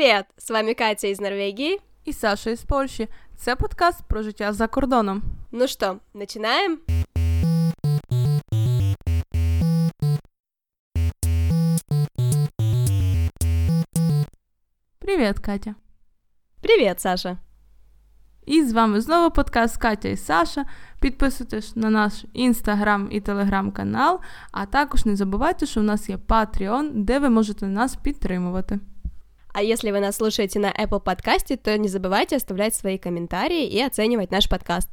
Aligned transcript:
Привет! 0.00 0.26
З 0.38 0.50
вами 0.50 0.74
Катя 0.74 1.06
із 1.06 1.20
Норвегії 1.20 1.80
і 2.04 2.12
Саша 2.12 2.50
із 2.50 2.62
Польщі. 2.62 3.08
Це 3.36 3.56
подкаст 3.56 4.08
про 4.08 4.22
життя 4.22 4.52
за 4.52 4.66
кордоном. 4.66 5.22
Ну 5.52 5.68
що, 5.68 5.96
починаємо? 6.12 6.76
Привіт, 14.98 15.38
Катя. 15.38 15.74
Привіт, 16.60 17.00
Саша. 17.00 17.38
І 18.46 18.64
з 18.64 18.72
вами 18.72 19.00
знову 19.00 19.30
подкаст 19.30 19.76
Катя 19.76 20.08
і 20.08 20.16
Саша. 20.16 20.64
Підписуйтесь 21.00 21.76
на 21.76 21.90
наш 21.90 22.24
інстаграм 22.32 23.08
і 23.10 23.20
телеграм-канал, 23.20 24.20
а 24.52 24.66
також 24.66 25.06
не 25.06 25.16
забувайте, 25.16 25.66
що 25.66 25.80
в 25.80 25.84
нас 25.84 26.08
є 26.08 26.16
Patreon, 26.16 26.90
де 26.94 27.18
ви 27.18 27.28
можете 27.28 27.66
нас 27.66 27.96
підтримувати. 27.96 28.80
А 29.53 29.61
если 29.61 29.91
вы 29.91 29.99
нас 29.99 30.17
слушаете 30.17 30.59
на 30.59 30.71
Apple 30.71 31.01
подкасте, 31.01 31.57
то 31.57 31.77
не 31.77 31.87
забывайте 31.87 32.37
оставлять 32.37 32.75
свои 32.75 32.97
комментарии 32.97 33.67
и 33.67 33.81
оценивать 33.81 34.31
наш 34.31 34.47
подкаст. 34.47 34.89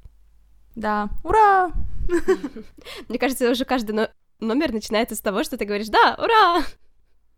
Да, 0.74 1.08
ура! 1.24 1.70
Мне 3.08 3.18
кажется, 3.18 3.50
уже 3.50 3.64
каждый 3.64 4.08
номер 4.40 4.72
начинается 4.72 5.14
с 5.14 5.20
того, 5.20 5.44
что 5.44 5.56
ты 5.56 5.64
говоришь 5.64 5.88
«Да, 5.88 6.16
ура!» 6.18 6.64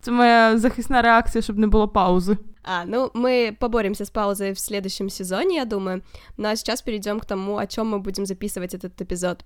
Это 0.01 0.13
моя 0.13 0.57
захисная 0.57 1.03
реакция, 1.03 1.43
чтобы 1.43 1.61
не 1.61 1.67
было 1.67 1.87
паузы. 1.87 2.39
А, 2.63 2.85
ну, 2.85 3.11
мы 3.13 3.57
поборемся 3.59 4.05
с 4.05 4.11
паузой 4.11 4.55
в 4.55 4.61
следующем 4.61 5.11
сезоне, 5.11 5.57
я 5.57 5.65
думаю. 5.65 6.03
Ну 6.37 6.49
а 6.49 6.57
сейчас 6.57 6.81
перейдем 6.81 7.21
к 7.21 7.27
тому, 7.27 7.59
о 7.59 7.67
чем 7.67 7.89
мы 7.89 7.99
будем 7.99 8.25
записывать 8.25 8.75
этот 8.75 9.01
эпизод. 9.01 9.45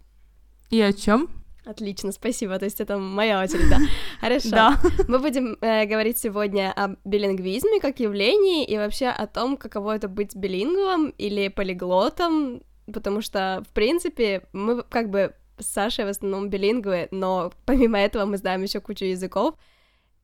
И 0.71 0.81
о 0.81 0.93
чем? 0.93 1.29
Отлично, 1.65 2.13
спасибо. 2.13 2.59
То 2.59 2.67
есть 2.67 2.81
это 2.81 2.99
моя 2.99 3.43
очередь, 3.43 3.71
да. 3.71 3.79
Хорошо. 4.21 4.51
Да. 4.51 4.81
Мы 5.09 5.19
будем 5.19 5.57
э, 5.61 5.87
говорить 5.87 6.19
сегодня 6.19 6.73
о 6.77 6.97
билингвизме 7.05 7.81
как 7.81 8.01
явлении 8.01 8.65
и 8.65 8.77
вообще 8.77 9.09
о 9.09 9.27
том, 9.27 9.57
каково 9.57 9.97
это 9.97 10.09
быть 10.09 10.37
билингвом 10.37 11.11
или 11.17 11.49
полиглотом, 11.49 12.63
потому 12.93 13.23
что, 13.23 13.63
в 13.69 13.73
принципе, 13.73 14.43
мы 14.53 14.83
как 14.83 15.09
бы 15.09 15.35
с 15.59 15.67
Сашей 15.67 16.05
в 16.05 16.09
основном 16.09 16.51
билингвы, 16.51 17.09
но 17.11 17.53
помимо 17.65 17.99
этого 17.99 18.27
мы 18.27 18.37
знаем 18.37 18.63
еще 18.63 18.81
кучу 18.81 19.07
языков, 19.07 19.55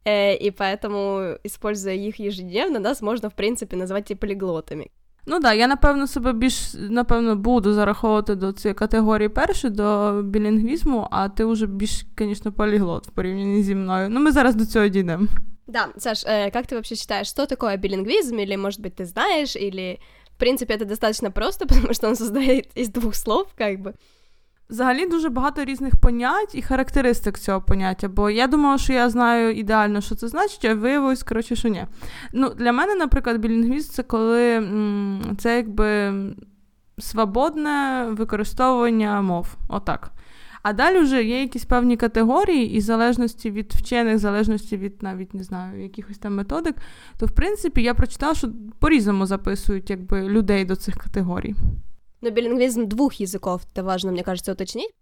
э, 0.05 0.37
и 0.37 0.51
поэтому, 0.51 1.39
используя 1.43 1.95
их 1.95 2.19
ежедневно, 2.19 2.79
нас 2.81 3.01
можно, 3.01 3.31
в 3.31 3.35
принципе, 3.35 3.77
назвать 3.77 4.11
и 4.11 4.15
полиглотами. 4.15 4.91
Ну 5.28 5.34
так, 5.34 5.42
да, 5.42 5.54
я 5.54 5.68
напевно 5.68 6.08
себе 6.08 6.34
більш 6.34 6.74
напевно 6.74 7.36
буду 7.36 7.74
зараховувати 7.74 8.36
до 8.36 8.52
цієї 8.52 8.76
категорії 8.76 9.30
першої, 9.30 9.74
до 9.74 10.22
білінгвізму, 10.24 11.08
а 11.12 11.30
ти 11.30 11.46
вже 11.46 11.68
більш, 11.68 12.06
звісно, 12.20 12.52
поліглот 12.52 13.08
в 13.08 13.12
порівнянні 13.12 13.64
зі 13.64 13.76
мною. 13.76 14.10
Ну, 14.10 14.20
ми 14.20 14.32
зараз 14.32 14.56
до 14.56 14.66
цього 14.66 14.88
дійдемо. 14.88 15.28
Да, 15.68 15.88
Саш, 15.98 16.26
э, 16.26 16.52
как 16.52 16.68
ты 16.68 16.76
вообще 16.76 16.96
считаешь, 16.96 17.28
что 17.28 17.46
такое 17.48 17.78
билингвизм, 17.78 18.38
или, 18.38 18.56
может 18.56 18.82
быть, 18.82 18.96
ты 18.96 19.06
знаешь, 19.06 19.56
или, 19.56 20.00
в 20.36 20.40
принципе, 20.40 20.76
это 20.76 20.86
достаточно 20.86 21.32
просто, 21.32 21.66
потому 21.66 21.94
что 21.94 22.08
он 22.08 22.16
создает 22.16 22.68
из 22.78 22.90
двух 22.90 23.16
слов, 23.16 23.48
как 23.58 23.80
бы. 23.80 23.94
Взагалі 24.71 25.07
дуже 25.07 25.29
багато 25.29 25.65
різних 25.65 25.97
понять 25.97 26.55
і 26.55 26.63
характеристик 26.63 27.39
цього 27.39 27.61
поняття, 27.61 28.09
бо 28.09 28.31
я 28.31 28.47
думала, 28.47 28.79
що 28.79 28.93
я 28.93 29.11
знаю 29.11 29.55
ідеально, 29.55 30.01
що 30.01 30.15
це 30.15 30.29
значить, 30.29 30.65
а 30.65 30.75
виявилось, 30.75 31.23
коротше, 31.23 31.57
що 31.57 31.69
ні. 31.69 31.87
Ну, 32.33 32.51
Для 32.59 32.73
мене, 32.73 32.95
наприклад, 32.95 33.39
білінгвіст 33.41 33.93
це 33.93 34.03
коли 34.03 34.57
м- 34.57 35.37
це 35.39 35.57
якби 35.57 36.13
свободне 36.99 38.07
використовування 38.11 39.23
мов. 39.23 39.55
Отак. 39.69 40.11
А 40.63 40.73
далі 40.73 40.99
вже 40.99 41.25
є 41.25 41.41
якісь 41.41 41.65
певні 41.65 41.97
категорії, 41.97 42.75
і 42.75 42.79
в 42.79 42.83
залежності 42.83 43.51
від 43.51 43.73
вчених, 43.73 44.15
в 44.15 44.19
залежності 44.19 44.77
від 44.77 45.03
навіть 45.03 45.35
не 45.35 45.43
знаю, 45.43 45.83
якихось 45.83 46.19
там 46.19 46.35
методик, 46.37 46.77
то 47.19 47.27
в 47.27 47.31
принципі 47.31 47.83
я 47.83 47.95
прочитала, 47.95 48.35
що 48.35 48.49
по-різному 48.79 49.27
записують 49.27 49.91
якби, 49.91 50.29
людей 50.29 50.65
до 50.65 50.77
цих 50.77 50.95
категорій. 50.97 51.55
Но 52.21 52.31
билингвизм 52.31 52.87
двух 52.87 53.15
языков, 53.15 53.63
это 53.73 53.83
важно, 53.83 54.13
мне 54.13 54.23
кажется, 54.23 54.53
уточнить. 54.53 54.95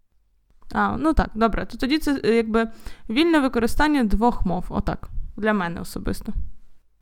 А, 0.73 0.97
ну 0.97 1.15
так, 1.15 1.31
добре. 1.35 1.67
То 1.67 1.79
тоді 1.79 1.99
це 1.99 2.21
якби 2.25 2.71
вільне 3.11 3.41
використання 3.41 4.05
двох 4.05 4.47
мов, 4.47 4.65
отак, 4.69 5.09
для 5.37 5.53
мене 5.53 5.81
особисто. 5.81 6.33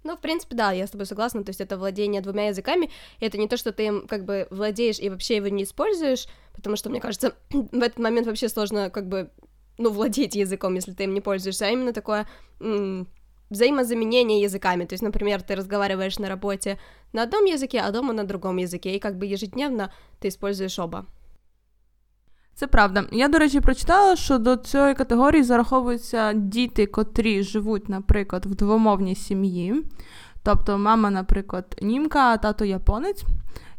Ну, 0.05 0.15
в 0.15 0.21
принципе, 0.21 0.55
да, 0.55 0.73
я 0.73 0.85
с 0.85 0.91
тобой 0.91 1.07
согласна, 1.07 1.43
то 1.43 1.51
есть 1.51 1.61
это 1.61 1.77
владение 1.77 2.21
двумя 2.21 2.47
языками, 2.51 2.91
и 3.19 3.27
это 3.27 3.39
не 3.39 3.49
то, 3.49 3.57
что 3.57 3.73
ты 3.73 3.87
им 3.87 4.07
как 4.07 4.25
бы 4.25 4.47
владеешь 4.51 5.01
и 5.01 5.11
вообще 5.11 5.37
его 5.37 5.49
не 5.49 5.63
используешь, 5.65 6.29
потому 6.55 6.77
что, 6.77 6.91
мне 6.91 7.01
кажется, 7.01 7.33
в 7.51 7.83
этот 7.83 7.99
момент 7.99 8.27
вообще 8.27 8.49
сложно 8.49 8.91
как 8.91 9.09
бы, 9.09 9.31
ну, 9.79 9.91
владеть 9.91 10.37
языком, 10.37 10.77
если 10.77 10.93
ты 10.93 11.05
им 11.05 11.15
не 11.15 11.21
пользуешься, 11.21 11.67
а 11.67 11.71
именно 11.71 11.93
такое 11.93 12.27
м- 12.61 13.09
взаимозаменение 13.50 14.42
языками. 14.42 14.86
То 14.86 14.94
есть, 14.94 15.04
например, 15.04 15.42
ты 15.42 15.56
разговариваешь 15.56 16.20
на 16.20 16.30
работе 16.30 16.78
на 17.14 17.24
одном 17.24 17.46
языке, 17.46 17.82
а 17.86 17.92
дома 17.92 18.14
на 18.14 18.24
другом 18.24 18.58
языке, 18.58 18.96
и 18.96 19.00
как 19.00 19.18
бы 19.18 19.26
ежедневно 19.26 19.92
ты 20.20 20.28
используешь 20.28 20.80
оба. 20.80 21.06
Це 22.54 22.68
правда. 22.68 23.06
Я, 23.12 23.28
до 23.28 23.38
речі, 23.38 23.62
прочитала, 23.62 24.16
що 24.16 24.38
до 24.38 24.56
цієї 24.56 24.94
категорії 24.94 25.44
зараховуються 25.44 26.34
діти, 26.34 26.86
котрі 26.86 27.44
живуть, 27.44 27.90
наприклад, 27.90 28.46
в 28.46 28.56
двомовній 28.56 29.16
сім'ї. 29.16 29.84
Тобто, 30.44 30.78
мама, 30.78 31.10
наприклад, 31.10 31.78
німка, 31.82 32.20
а 32.20 32.38
тато 32.38 32.66
японець, 32.66 33.24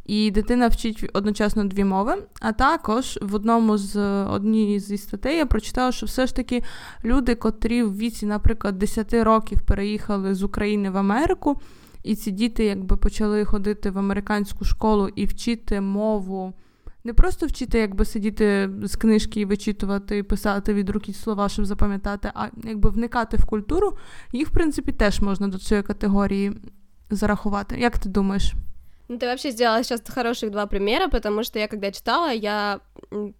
і 0.07 0.31
дитина 0.31 0.67
вчить 0.67 1.09
одночасно 1.13 1.63
дві 1.63 1.83
мови. 1.83 2.13
А 2.41 2.51
також 2.51 3.19
в 3.21 3.35
одному 3.35 3.77
з 3.77 4.23
однієї 4.23 4.79
зі 4.79 4.97
статей 4.97 5.37
я 5.37 5.45
прочитала, 5.45 5.91
що 5.91 6.05
все 6.05 6.27
ж 6.27 6.35
таки 6.35 6.63
люди, 7.05 7.35
котрі 7.35 7.83
в 7.83 7.97
віці, 7.97 8.25
наприклад, 8.25 8.77
10 8.79 9.13
років 9.13 9.61
переїхали 9.61 10.35
з 10.35 10.43
України 10.43 10.89
в 10.89 10.97
Америку, 10.97 11.61
і 12.03 12.15
ці 12.15 12.31
діти 12.31 12.65
якби 12.65 12.97
почали 12.97 13.45
ходити 13.45 13.91
в 13.91 13.97
американську 13.97 14.65
школу 14.65 15.07
і 15.15 15.25
вчити 15.25 15.81
мову. 15.81 16.53
Не 17.03 17.13
просто 17.13 17.45
вчити, 17.45 17.79
якби 17.79 18.05
сидіти 18.05 18.69
з 18.83 18.95
книжки 18.95 19.39
і 19.39 19.45
вичитувати, 19.45 20.23
писати 20.23 20.73
від 20.73 20.89
руки 20.89 21.13
слова, 21.13 21.49
щоб 21.49 21.65
запам'ятати, 21.65 22.31
а 22.33 22.47
якби 22.63 22.89
вникати 22.89 23.37
в 23.37 23.45
культуру, 23.45 23.97
їх, 24.33 24.47
в 24.47 24.51
принципі, 24.51 24.91
теж 24.91 25.19
можна 25.19 25.47
до 25.47 25.57
цієї 25.57 25.83
категорії 25.83 26.53
зарахувати. 27.09 27.79
Як 27.79 27.97
ти 27.99 28.09
думаєш? 28.09 28.53
Ну, 29.07 29.17
ты 29.17 29.25
вообще 29.25 29.51
сделала 29.51 29.83
сейчас 29.83 30.01
хороших 30.05 30.51
два 30.51 30.65
примера, 30.65 31.07
потому 31.07 31.43
что 31.43 31.59
я 31.59 31.67
когда 31.67 31.91
читала, 31.91 32.31
я 32.31 32.81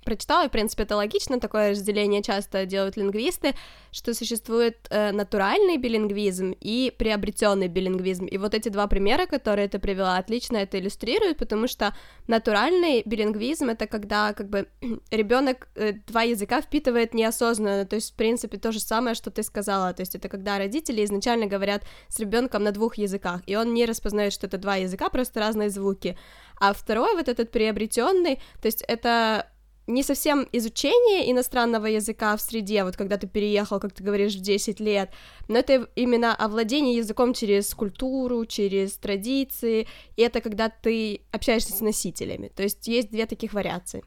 прочитала, 0.05 0.45
и, 0.45 0.47
в 0.47 0.51
принципе, 0.51 0.83
это 0.83 0.95
логично, 0.95 1.39
такое 1.39 1.71
разделение 1.71 2.23
часто 2.23 2.65
делают 2.65 2.95
лингвисты, 2.95 3.53
что 3.91 4.13
существует 4.13 4.77
э, 4.89 5.11
натуральный 5.11 5.77
билингвизм 5.77 6.53
и 6.61 6.93
приобретенный 6.97 7.67
билингвизм. 7.67 8.25
И 8.25 8.37
вот 8.37 8.53
эти 8.53 8.69
два 8.69 8.87
примера, 8.87 9.25
которые 9.25 9.67
ты 9.67 9.79
привела, 9.79 10.17
отлично 10.17 10.57
это 10.57 10.79
иллюстрируют, 10.79 11.37
потому 11.37 11.67
что 11.67 11.93
натуральный 12.27 13.01
билингвизм 13.05 13.69
это 13.69 13.87
когда 13.87 14.33
как 14.33 14.49
бы 14.49 14.67
ребенок 15.11 15.67
э, 15.75 15.93
два 16.07 16.21
языка 16.21 16.61
впитывает 16.61 17.13
неосознанно, 17.13 17.85
то 17.85 17.95
есть, 17.95 18.13
в 18.13 18.15
принципе, 18.15 18.57
то 18.57 18.71
же 18.71 18.79
самое, 18.79 19.15
что 19.15 19.31
ты 19.31 19.43
сказала, 19.43 19.93
то 19.93 20.01
есть 20.01 20.15
это 20.15 20.29
когда 20.29 20.57
родители 20.59 21.03
изначально 21.03 21.47
говорят 21.47 21.83
с 22.07 22.19
ребенком 22.19 22.63
на 22.63 22.71
двух 22.71 22.97
языках, 22.97 23.41
и 23.47 23.55
он 23.55 23.73
не 23.73 23.85
распознает, 23.85 24.31
что 24.31 24.47
это 24.47 24.57
два 24.57 24.75
языка, 24.75 25.09
просто 25.09 25.39
разные 25.39 25.56
звуки. 25.68 26.16
А 26.60 26.72
второй 26.72 27.14
вот 27.16 27.28
этот 27.28 27.50
приобретенный, 27.50 28.38
то 28.60 28.66
есть 28.66 28.84
это 28.88 29.46
не 29.86 30.02
совсем 30.02 30.46
изучение 30.52 31.30
иностранного 31.30 31.86
языка 31.86 32.36
в 32.36 32.40
среде, 32.40 32.84
вот 32.84 32.96
когда 32.96 33.16
ты 33.16 33.26
переехал, 33.26 33.80
как 33.80 33.92
ты 33.92 34.04
говоришь, 34.04 34.36
в 34.36 34.40
10 34.40 34.80
лет, 34.80 35.10
но 35.48 35.58
это 35.58 35.88
именно 35.96 36.34
овладение 36.34 36.96
языком 36.96 37.34
через 37.34 37.74
культуру, 37.74 38.46
через 38.46 38.96
традиции, 38.96 39.88
и 40.16 40.22
это 40.22 40.40
когда 40.40 40.68
ты 40.68 41.20
общаешься 41.32 41.72
с 41.72 41.80
носителями. 41.80 42.48
То 42.54 42.62
есть 42.62 42.88
есть 42.88 43.10
две 43.10 43.26
таких 43.26 43.52
варіації. 43.52 44.02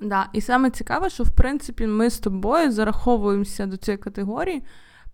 Да, 0.00 0.28
і 0.32 0.40
саме 0.40 0.70
цікаве, 0.70 1.10
що 1.10 1.24
в 1.24 1.30
принципі 1.30 1.86
ми 1.86 2.10
з 2.10 2.18
тобою 2.18 2.72
зараховуємося 2.72 3.66
до 3.66 3.76
цієї 3.76 3.98
категорії. 3.98 4.62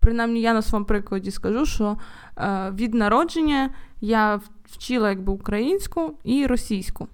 Принаймні, 0.05 0.41
я 0.41 0.53
на 0.53 0.61
своєму 0.61 0.85
прикладі 0.85 1.31
скажу, 1.31 1.65
що 1.65 1.97
е, 2.37 2.71
від 2.75 2.93
народження 2.93 3.69
я 4.01 4.39
вчила 4.65 5.09
якби 5.09 5.33
українську 5.33 6.13
і 6.23 6.45
російську. 6.47 7.07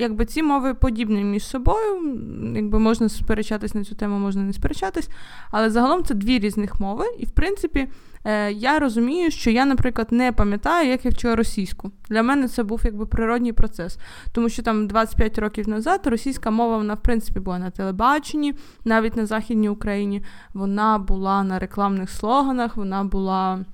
Якби 0.00 0.24
ці 0.24 0.42
мови 0.42 0.74
подібні 0.74 1.24
між 1.24 1.44
собою, 1.46 2.18
якби 2.54 2.78
можна 2.78 3.08
сперечатись 3.08 3.74
на 3.74 3.84
цю 3.84 3.94
тему, 3.94 4.18
можна 4.18 4.42
не 4.42 4.52
сперечатись, 4.52 5.08
але 5.50 5.70
загалом 5.70 6.04
це 6.04 6.14
дві 6.14 6.38
різних 6.38 6.80
мови. 6.80 7.04
І, 7.18 7.26
в 7.26 7.30
принципі, 7.30 7.88
е, 8.24 8.52
я 8.52 8.78
розумію, 8.78 9.30
що 9.30 9.50
я, 9.50 9.64
наприклад, 9.64 10.08
не 10.10 10.32
пам'ятаю, 10.32 10.88
як 10.88 11.04
я 11.04 11.10
вчила 11.10 11.36
російську. 11.36 11.90
Для 12.08 12.22
мене 12.22 12.48
це 12.48 12.62
був 12.62 12.80
якби 12.84 13.06
природній 13.06 13.52
процес. 13.52 13.98
Тому 14.32 14.48
що 14.48 14.62
там 14.62 14.86
25 14.86 15.38
років 15.38 15.68
назад 15.68 16.00
російська 16.04 16.50
мова, 16.50 16.76
вона, 16.76 16.94
в 16.94 17.02
принципі, 17.02 17.40
була 17.40 17.58
на 17.58 17.70
телебаченні, 17.70 18.54
навіть 18.84 19.16
на 19.16 19.26
Західній 19.26 19.68
Україні. 19.68 20.22
Вона 20.54 20.98
була 20.98 21.42
на 21.42 21.58
рекламних 21.58 22.10
слоганах, 22.10 22.76
вона 22.76 23.04
була. 23.04 23.64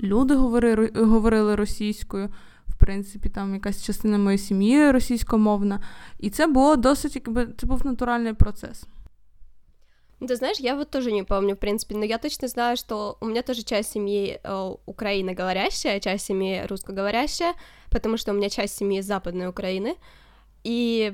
Люди 0.00 0.34
говорили, 0.94 1.54
російською 1.54 2.28
принципі, 2.83 3.29
там 3.29 3.53
якась 3.53 3.83
частина 3.85 4.17
моєї 4.17 4.37
сім'ї 4.37 4.91
російськомовна. 4.91 5.83
І 6.19 6.29
це 6.29 6.47
було 6.47 6.75
досить, 6.75 7.15
якби 7.15 7.47
це 7.57 7.67
був 7.67 7.85
натуральний 7.85 8.33
процес. 8.33 8.85
Ну, 10.21 10.27
ты 10.27 10.35
знаешь, 10.35 10.59
я 10.59 10.75
вот 10.75 10.89
тоже 10.89 11.11
не 11.11 11.23
помню, 11.23 11.53
в 11.53 11.57
принципе, 11.57 11.95
но 11.95 12.05
я 12.05 12.17
точно 12.17 12.47
знаю, 12.47 12.77
что 12.77 13.17
у 13.21 13.25
меня 13.25 13.41
тоже 13.41 13.63
часть 13.63 13.91
семьи 13.91 14.39
э, 14.43 14.75
украиноговорящая, 14.85 15.99
часть 15.99 16.25
семьи 16.25 16.65
русскоговорящая, 16.67 17.53
потому 17.89 18.17
что 18.17 18.31
у 18.31 18.35
меня 18.35 18.49
часть 18.49 18.75
семьи 18.75 18.99
из 18.99 19.05
Западной 19.05 19.47
Украины, 19.47 19.95
и 20.65 21.13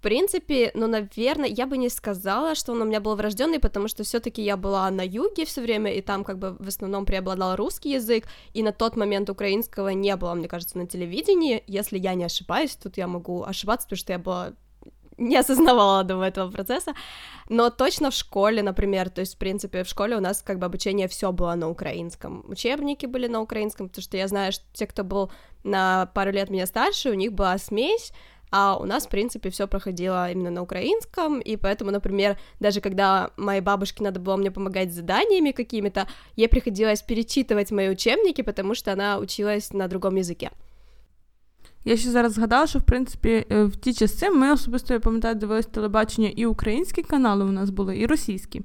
в 0.00 0.02
принципе, 0.02 0.70
ну, 0.72 0.86
наверное, 0.86 1.46
я 1.46 1.66
бы 1.66 1.76
не 1.76 1.90
сказала, 1.90 2.54
что 2.54 2.72
он 2.72 2.80
у 2.80 2.84
меня 2.86 3.00
был 3.00 3.16
врожденный, 3.16 3.58
потому 3.58 3.86
что 3.86 4.02
все-таки 4.02 4.40
я 4.42 4.56
была 4.56 4.90
на 4.90 5.02
юге 5.02 5.44
все 5.44 5.60
время, 5.60 5.92
и 5.92 6.00
там 6.00 6.24
как 6.24 6.38
бы 6.38 6.56
в 6.58 6.68
основном 6.68 7.04
преобладал 7.04 7.54
русский 7.54 7.92
язык, 7.92 8.24
и 8.54 8.62
на 8.62 8.72
тот 8.72 8.96
момент 8.96 9.28
украинского 9.28 9.90
не 9.90 10.16
было, 10.16 10.32
мне 10.32 10.48
кажется, 10.48 10.78
на 10.78 10.86
телевидении. 10.86 11.62
Если 11.66 11.98
я 11.98 12.14
не 12.14 12.24
ошибаюсь, 12.24 12.76
тут 12.76 12.96
я 12.96 13.06
могу 13.06 13.44
ошибаться, 13.44 13.86
потому 13.86 13.98
что 13.98 14.12
я 14.14 14.18
была 14.18 14.52
не 15.18 15.36
осознавала 15.36 16.02
до 16.04 16.24
этого 16.24 16.50
процесса, 16.50 16.94
но 17.50 17.68
точно 17.68 18.10
в 18.10 18.14
школе, 18.14 18.62
например, 18.62 19.10
то 19.10 19.20
есть, 19.20 19.34
в 19.34 19.38
принципе, 19.38 19.84
в 19.84 19.88
школе 19.88 20.16
у 20.16 20.20
нас 20.20 20.40
как 20.40 20.58
бы 20.58 20.64
обучение 20.64 21.08
все 21.08 21.30
было 21.30 21.54
на 21.56 21.68
украинском, 21.68 22.42
учебники 22.48 23.04
были 23.04 23.26
на 23.26 23.42
украинском, 23.42 23.90
потому 23.90 24.02
что 24.02 24.16
я 24.16 24.28
знаю, 24.28 24.52
что 24.52 24.64
те, 24.72 24.86
кто 24.86 25.04
был 25.04 25.30
на 25.62 26.06
пару 26.14 26.30
лет 26.30 26.48
меня 26.48 26.64
старше, 26.64 27.10
у 27.10 27.14
них 27.14 27.34
была 27.34 27.58
смесь, 27.58 28.14
а 28.51 28.77
у 28.77 28.85
нас, 28.85 29.05
в 29.05 29.09
принципе, 29.09 29.49
все 29.49 29.67
проходило 29.67 30.31
именно 30.31 30.49
на 30.49 30.61
украинском, 30.61 31.39
и 31.39 31.57
поэтому, 31.57 31.91
например, 31.91 32.37
даже 32.59 32.79
когда 32.79 33.31
моей 33.37 33.61
бабушке 33.61 34.03
надо 34.03 34.19
было 34.19 34.37
мне 34.37 34.51
помогать 34.51 34.91
с 34.91 34.95
заданиями 34.95 35.51
какими-то, 35.51 36.07
ей 36.37 36.47
приходилось 36.47 37.01
перечитывать 37.01 37.71
мои 37.71 37.89
учебники, 37.89 38.43
потому 38.43 38.75
что 38.75 38.93
она 38.93 39.17
училась 39.17 39.73
на 39.73 39.87
другом 39.87 40.15
языке. 40.15 40.51
Я 41.85 41.97
ще 41.97 42.09
зараз 42.09 42.33
згадала, 42.33 42.67
що 42.67 42.79
в 42.79 42.83
принципі 42.83 43.45
в 43.49 43.75
ті 43.75 43.93
часи 43.93 44.29
ми 44.29 44.51
особисто 44.51 44.93
я 44.93 44.99
пам'ятаю, 44.99 45.35
дивилися 45.35 45.69
телебачення 45.69 46.31
і 46.35 46.45
українські 46.45 47.03
канали 47.03 47.45
у 47.45 47.51
нас 47.51 47.69
були, 47.69 47.97
і 47.97 48.05
російські. 48.05 48.61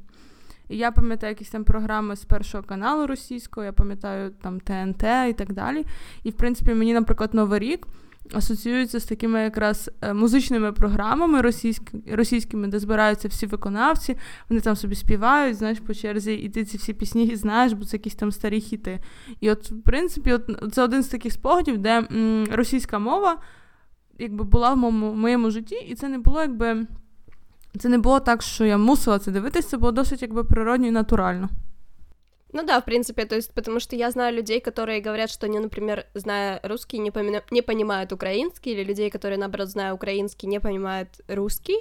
І 0.69 0.77
я 0.77 0.91
пам'ятаю 0.91 1.31
якісь 1.31 1.51
там 1.51 1.65
програми 1.65 2.17
з 2.17 2.25
першого 2.25 2.65
каналу 2.65 3.07
російського, 3.07 3.65
я 3.65 3.73
пам'ятаю 3.73 4.31
там 4.43 4.61
ТНТ 4.61 5.03
і 5.03 5.33
так 5.33 5.53
далі. 5.53 5.87
І, 6.23 6.31
в 6.31 6.33
принципі, 6.33 6.75
мені, 6.75 6.95
наприклад, 6.95 7.35
Новий 7.35 7.59
рік 7.59 7.87
асоціюється 8.34 9.00
з 9.00 9.06
такими 9.06 9.40
якраз 9.40 9.92
е, 10.02 10.14
музичними 10.14 10.72
програмами 10.72 11.42
російські, 11.42 11.98
російськими, 12.12 12.68
де 12.68 12.80
збираються 12.80 13.28
всі 13.28 13.46
виконавці, 13.46 14.18
вони 14.50 14.62
там 14.62 14.76
собі 14.76 14.96
співають, 14.96 15.58
знаєш, 15.58 15.80
по 15.80 15.94
черзі, 15.94 16.34
і 16.34 16.50
ти 16.50 16.66
ці 16.66 16.78
всі 16.78 16.94
пісні 16.94 17.36
знаєш, 17.36 17.74
бо 17.74 17.86
це 17.86 17.98
якісь 17.98 18.16
там 18.16 18.32
старі 18.32 18.62
хіти. 18.62 19.00
І 19.40 19.52
от, 19.52 19.72
в 19.72 19.82
принципі, 19.82 20.34
от 20.34 20.74
це 20.74 20.84
один 20.84 21.04
з 21.04 21.08
таких 21.08 21.34
спогадів, 21.34 21.78
де 21.78 22.08
м, 22.12 22.48
російська 22.52 23.00
мова 23.00 23.38
якби 24.20 24.44
була 24.44 24.74
в 24.74 24.78
моєму, 24.78 25.14
моєму 25.14 25.52
житті, 25.52 25.76
і 25.76 25.96
це 25.96 26.10
не 26.10 26.18
було 26.18 26.42
якби. 26.42 26.88
Це 27.80 27.90
не 27.90 27.98
було 27.98 28.20
так, 28.20 28.42
що 28.42 28.66
я 28.66 28.78
мусила 28.78 29.20
це 29.20 29.32
дивитися, 29.32 29.70
це 29.70 29.78
було 29.78 29.92
досить 29.92 30.22
якби 30.22 30.44
природньо 30.44 30.88
і 30.88 30.92
натурально. 30.92 31.50
Ну 32.56 32.64
да, 32.64 32.80
в 32.80 32.86
принципе, 32.86 33.26
то 33.26 33.36
есть, 33.36 33.54
потому 33.54 33.82
что 33.82 33.98
я 33.98 34.10
знаю 34.12 34.34
людей, 34.34 34.62
которые 34.62 35.02
говорят, 35.02 35.30
что 35.30 35.46
они, 35.46 35.60
например, 35.60 36.06
зная 36.14 36.62
русский, 36.64 37.00
не, 37.00 37.10
поми- 37.10 37.44
не 37.52 37.62
понимают 37.62 38.14
украинский, 38.14 38.72
или 38.72 38.82
людей, 38.82 39.10
которые, 39.10 39.38
наоборот, 39.38 39.68
зная 39.68 39.94
украинский, 39.94 40.48
не 40.48 40.62
понимают 40.62 41.10
русский 41.28 41.76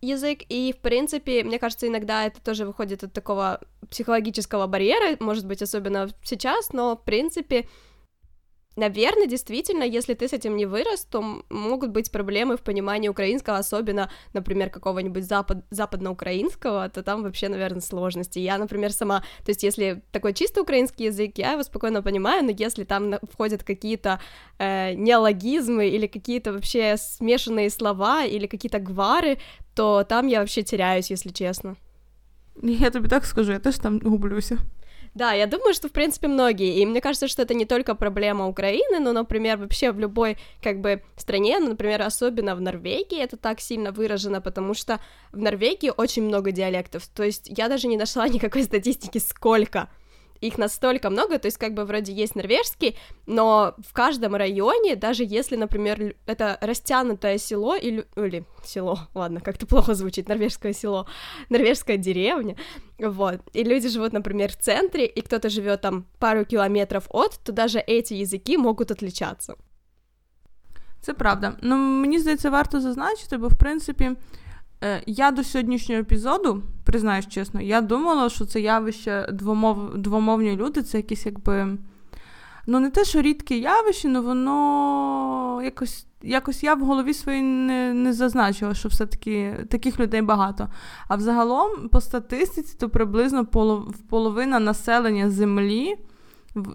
язык, 0.00 0.42
и, 0.48 0.72
в 0.72 0.80
принципе, 0.80 1.42
мне 1.42 1.58
кажется, 1.58 1.88
иногда 1.88 2.24
это 2.24 2.40
тоже 2.40 2.66
выходит 2.66 3.02
от 3.02 3.12
такого 3.12 3.60
психологического 3.90 4.68
барьера, 4.68 5.16
может 5.18 5.44
быть, 5.44 5.60
особенно 5.60 6.08
сейчас, 6.22 6.72
но, 6.72 6.96
в 6.96 7.02
принципе, 7.02 7.68
Наверное, 8.76 9.26
действительно, 9.26 9.84
если 9.84 10.12
ты 10.12 10.28
с 10.28 10.34
этим 10.34 10.54
не 10.54 10.66
вырос, 10.66 11.06
то 11.10 11.42
могут 11.48 11.90
быть 11.90 12.10
проблемы 12.10 12.58
в 12.58 12.60
понимании 12.60 13.08
украинского, 13.08 13.56
особенно, 13.56 14.10
например, 14.34 14.68
какого-нибудь 14.68 15.24
запад, 15.24 15.64
западноукраинского, 15.70 16.90
то 16.90 17.02
там 17.02 17.22
вообще, 17.22 17.48
наверное, 17.48 17.80
сложности. 17.80 18.38
Я, 18.38 18.58
например, 18.58 18.92
сама, 18.92 19.20
то 19.20 19.50
есть 19.50 19.62
если 19.62 20.02
такой 20.12 20.34
чисто 20.34 20.60
украинский 20.60 21.06
язык, 21.06 21.38
я 21.38 21.52
его 21.52 21.62
спокойно 21.62 22.02
понимаю, 22.02 22.44
но 22.44 22.50
если 22.50 22.84
там 22.84 23.14
входят 23.32 23.64
какие-то 23.64 24.20
э, 24.58 24.92
неологизмы 24.92 25.88
или 25.88 26.06
какие-то 26.06 26.52
вообще 26.52 26.98
смешанные 26.98 27.70
слова 27.70 28.26
или 28.26 28.46
какие-то 28.46 28.78
гвары, 28.78 29.38
то 29.74 30.04
там 30.04 30.26
я 30.26 30.40
вообще 30.40 30.62
теряюсь, 30.62 31.10
если 31.10 31.30
честно. 31.30 31.76
Я 32.62 32.90
тебе 32.90 33.08
так 33.08 33.24
скажу, 33.24 33.52
я 33.52 33.58
тоже 33.58 33.80
там 33.80 33.98
гублюся. 33.98 34.58
Да, 35.16 35.32
я 35.32 35.46
думаю, 35.46 35.72
что, 35.72 35.88
в 35.88 35.92
принципе, 35.92 36.28
многие, 36.28 36.78
и 36.78 36.84
мне 36.84 37.00
кажется, 37.00 37.26
что 37.26 37.40
это 37.40 37.54
не 37.54 37.64
только 37.64 37.94
проблема 37.94 38.48
Украины, 38.48 39.00
но, 39.00 39.12
например, 39.12 39.56
вообще 39.56 39.90
в 39.90 39.98
любой, 39.98 40.36
как 40.62 40.82
бы, 40.82 41.02
стране, 41.16 41.58
ну, 41.58 41.70
например, 41.70 42.02
особенно 42.02 42.54
в 42.54 42.60
Норвегии 42.60 43.18
это 43.18 43.38
так 43.38 43.60
сильно 43.60 43.92
выражено, 43.92 44.42
потому 44.42 44.74
что 44.74 45.00
в 45.32 45.38
Норвегии 45.38 45.90
очень 45.96 46.22
много 46.22 46.52
диалектов, 46.52 47.06
то 47.06 47.22
есть 47.22 47.48
я 47.48 47.68
даже 47.68 47.88
не 47.88 47.96
нашла 47.96 48.28
никакой 48.36 48.64
статистики, 48.64 49.16
сколько, 49.16 49.88
их 50.41 50.57
настолько 50.57 51.09
много, 51.09 51.37
то 51.37 51.45
есть 51.45 51.57
как 51.57 51.73
бы 51.73 51.85
вроде 51.85 52.11
есть 52.11 52.35
норвежский, 52.35 52.97
но 53.27 53.75
в 53.87 53.93
каждом 53.93 54.35
районе, 54.35 54.95
даже 54.95 55.23
если, 55.23 55.55
например, 55.55 56.15
это 56.25 56.57
растянутое 56.61 57.37
село 57.37 57.75
или, 57.75 58.05
или 58.15 58.43
село, 58.65 58.99
ладно, 59.13 59.39
как-то 59.39 59.67
плохо 59.67 59.93
звучит, 59.93 60.27
норвежское 60.27 60.73
село, 60.73 61.07
норвежская 61.49 61.97
деревня, 61.97 62.55
вот, 62.97 63.39
и 63.53 63.63
люди 63.63 63.87
живут, 63.87 64.13
например, 64.13 64.51
в 64.51 64.57
центре, 64.57 65.05
и 65.05 65.21
кто-то 65.21 65.49
живет 65.49 65.81
там 65.81 66.05
пару 66.19 66.43
километров 66.43 67.05
от, 67.09 67.39
то 67.43 67.51
даже 67.51 67.79
эти 67.79 68.13
языки 68.13 68.57
могут 68.57 68.91
отличаться. 68.91 69.53
Це 71.01 71.13
правда. 71.13 71.57
Ну, 71.61 71.75
мені 71.77 72.19
здається, 72.19 72.49
варто 72.49 72.81
зазначити, 72.81 73.37
бо 73.37 73.47
в 73.47 73.57
принципі 73.57 74.11
Е, 74.11 74.44
я 75.06 75.30
до 75.30 75.44
сьогоднішнього 75.44 76.00
епізоду, 76.00 76.62
признаюсь 76.84 77.28
чесно, 77.28 77.60
я 77.60 77.80
думала, 77.80 78.28
що 78.28 78.44
це 78.44 78.60
явище 78.60 79.28
двомов, 79.32 79.98
двомовні 79.98 80.56
люди, 80.56 80.82
це 80.82 80.96
якісь 80.96 81.26
якби. 81.26 81.78
Ну, 82.68 82.80
не 82.80 82.90
те, 82.90 83.04
що 83.04 83.22
рідке 83.22 83.58
явище, 83.58 84.08
але 84.08 84.20
воно 84.20 85.60
якось 85.64 86.06
якось 86.22 86.62
я 86.62 86.74
в 86.74 86.80
голові 86.80 87.14
своїй 87.14 87.42
не 87.42 87.94
не 87.94 88.12
зазначила, 88.12 88.74
що 88.74 88.88
все-таки 88.88 89.54
таких 89.70 90.00
людей 90.00 90.22
багато. 90.22 90.68
А 91.08 91.16
взагалом, 91.16 91.88
по 91.88 92.00
статистиці, 92.00 92.76
то 92.80 92.88
приблизно 92.88 93.46
полов, 93.46 93.94
половина 94.08 94.58
населення 94.60 95.30
землі 95.30 95.96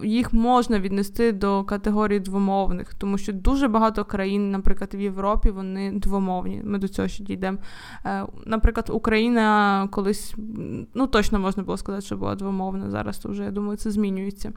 їх 0.04 0.32
можна 0.32 0.80
віднести 0.80 1.32
до 1.32 1.64
категорії 1.64 2.20
двомовних, 2.20 2.94
тому 2.94 3.18
що 3.18 3.32
дуже 3.32 3.68
багато 3.68 4.04
країн, 4.04 4.50
наприклад, 4.50 4.94
в 4.94 5.00
Європі 5.00 5.50
вони 5.50 5.92
двомовні. 5.92 6.62
Ми 6.64 6.78
до 6.78 6.88
цього 6.88 7.08
ще 7.08 7.24
дійдемо. 7.24 7.58
Е, 8.04 8.26
наприклад, 8.46 8.90
Україна 8.92 9.88
колись 9.90 10.34
ну 10.94 11.06
точно 11.06 11.38
можна 11.38 11.62
було 11.62 11.76
сказати, 11.76 12.06
що 12.06 12.16
була 12.16 12.34
двомовна. 12.34 12.90
Зараз 12.90 13.18
то 13.18 13.28
вже 13.28 13.44
я 13.44 13.50
думаю, 13.50 13.76
це 13.76 13.90
змінюється. 13.90 14.52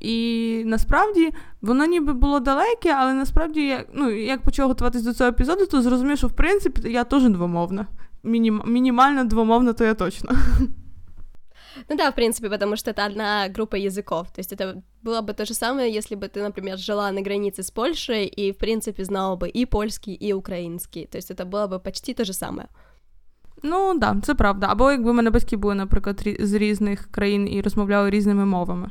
І 0.00 0.62
насправді 0.66 1.30
воно 1.62 1.84
ніби 1.84 2.12
було 2.12 2.40
далеке, 2.40 2.94
але 2.98 3.14
насправді 3.14 3.66
як 3.66 3.86
ну, 3.94 4.10
як 4.10 4.42
почав 4.42 4.68
готуватись 4.68 5.02
до 5.02 5.14
цього 5.14 5.30
епізоду, 5.30 5.66
то 5.66 5.82
зрозумів, 5.82 6.18
що 6.18 6.26
в 6.26 6.32
принципі 6.32 6.92
я 6.92 7.04
теж 7.04 7.28
двомовна. 7.28 7.86
Мінім, 8.22 8.62
мінімально 8.66 9.24
двомовна, 9.24 9.72
то 9.72 9.84
я 9.84 9.94
точно. 9.94 10.30
Ну 11.89 11.95
да, 11.95 12.11
в 12.11 12.15
принципе, 12.15 12.49
потому 12.49 12.75
что 12.75 12.91
это 12.91 13.05
одна 13.05 13.47
группа 13.49 13.75
языков. 13.75 14.31
То 14.31 14.39
есть 14.39 14.53
это 14.53 14.81
было 15.03 15.21
бы 15.21 15.33
то 15.33 15.45
же 15.45 15.53
самое, 15.53 15.93
если 15.93 16.15
бы 16.15 16.27
ты, 16.27 16.41
например, 16.41 16.77
жила 16.77 17.11
на 17.11 17.21
границе 17.21 17.61
с 17.63 17.71
Польшей 17.71 18.25
и, 18.25 18.51
в 18.51 18.57
принципе, 18.57 19.03
знала 19.03 19.35
бы 19.35 19.49
и 19.49 19.65
польский, 19.65 20.13
и 20.13 20.33
український. 20.33 21.07
То 21.07 21.17
есть 21.17 21.31
это 21.31 21.45
было 21.45 21.67
бы 21.67 21.79
почти 21.79 22.13
то 22.13 22.25
же 22.25 22.33
самое. 22.33 22.67
Ну, 23.63 23.99
да, 23.99 24.15
це 24.23 24.35
правда. 24.35 24.67
Або 24.69 24.91
якби 24.91 25.13
мене 25.13 25.29
батьки 25.29 25.57
були, 25.57 25.75
наприклад, 25.75 26.27
з 26.39 26.53
різних 26.53 27.11
країн 27.11 27.53
і 27.53 27.61
розмовляли 27.61 28.09
різними 28.09 28.45
мовами. 28.45 28.89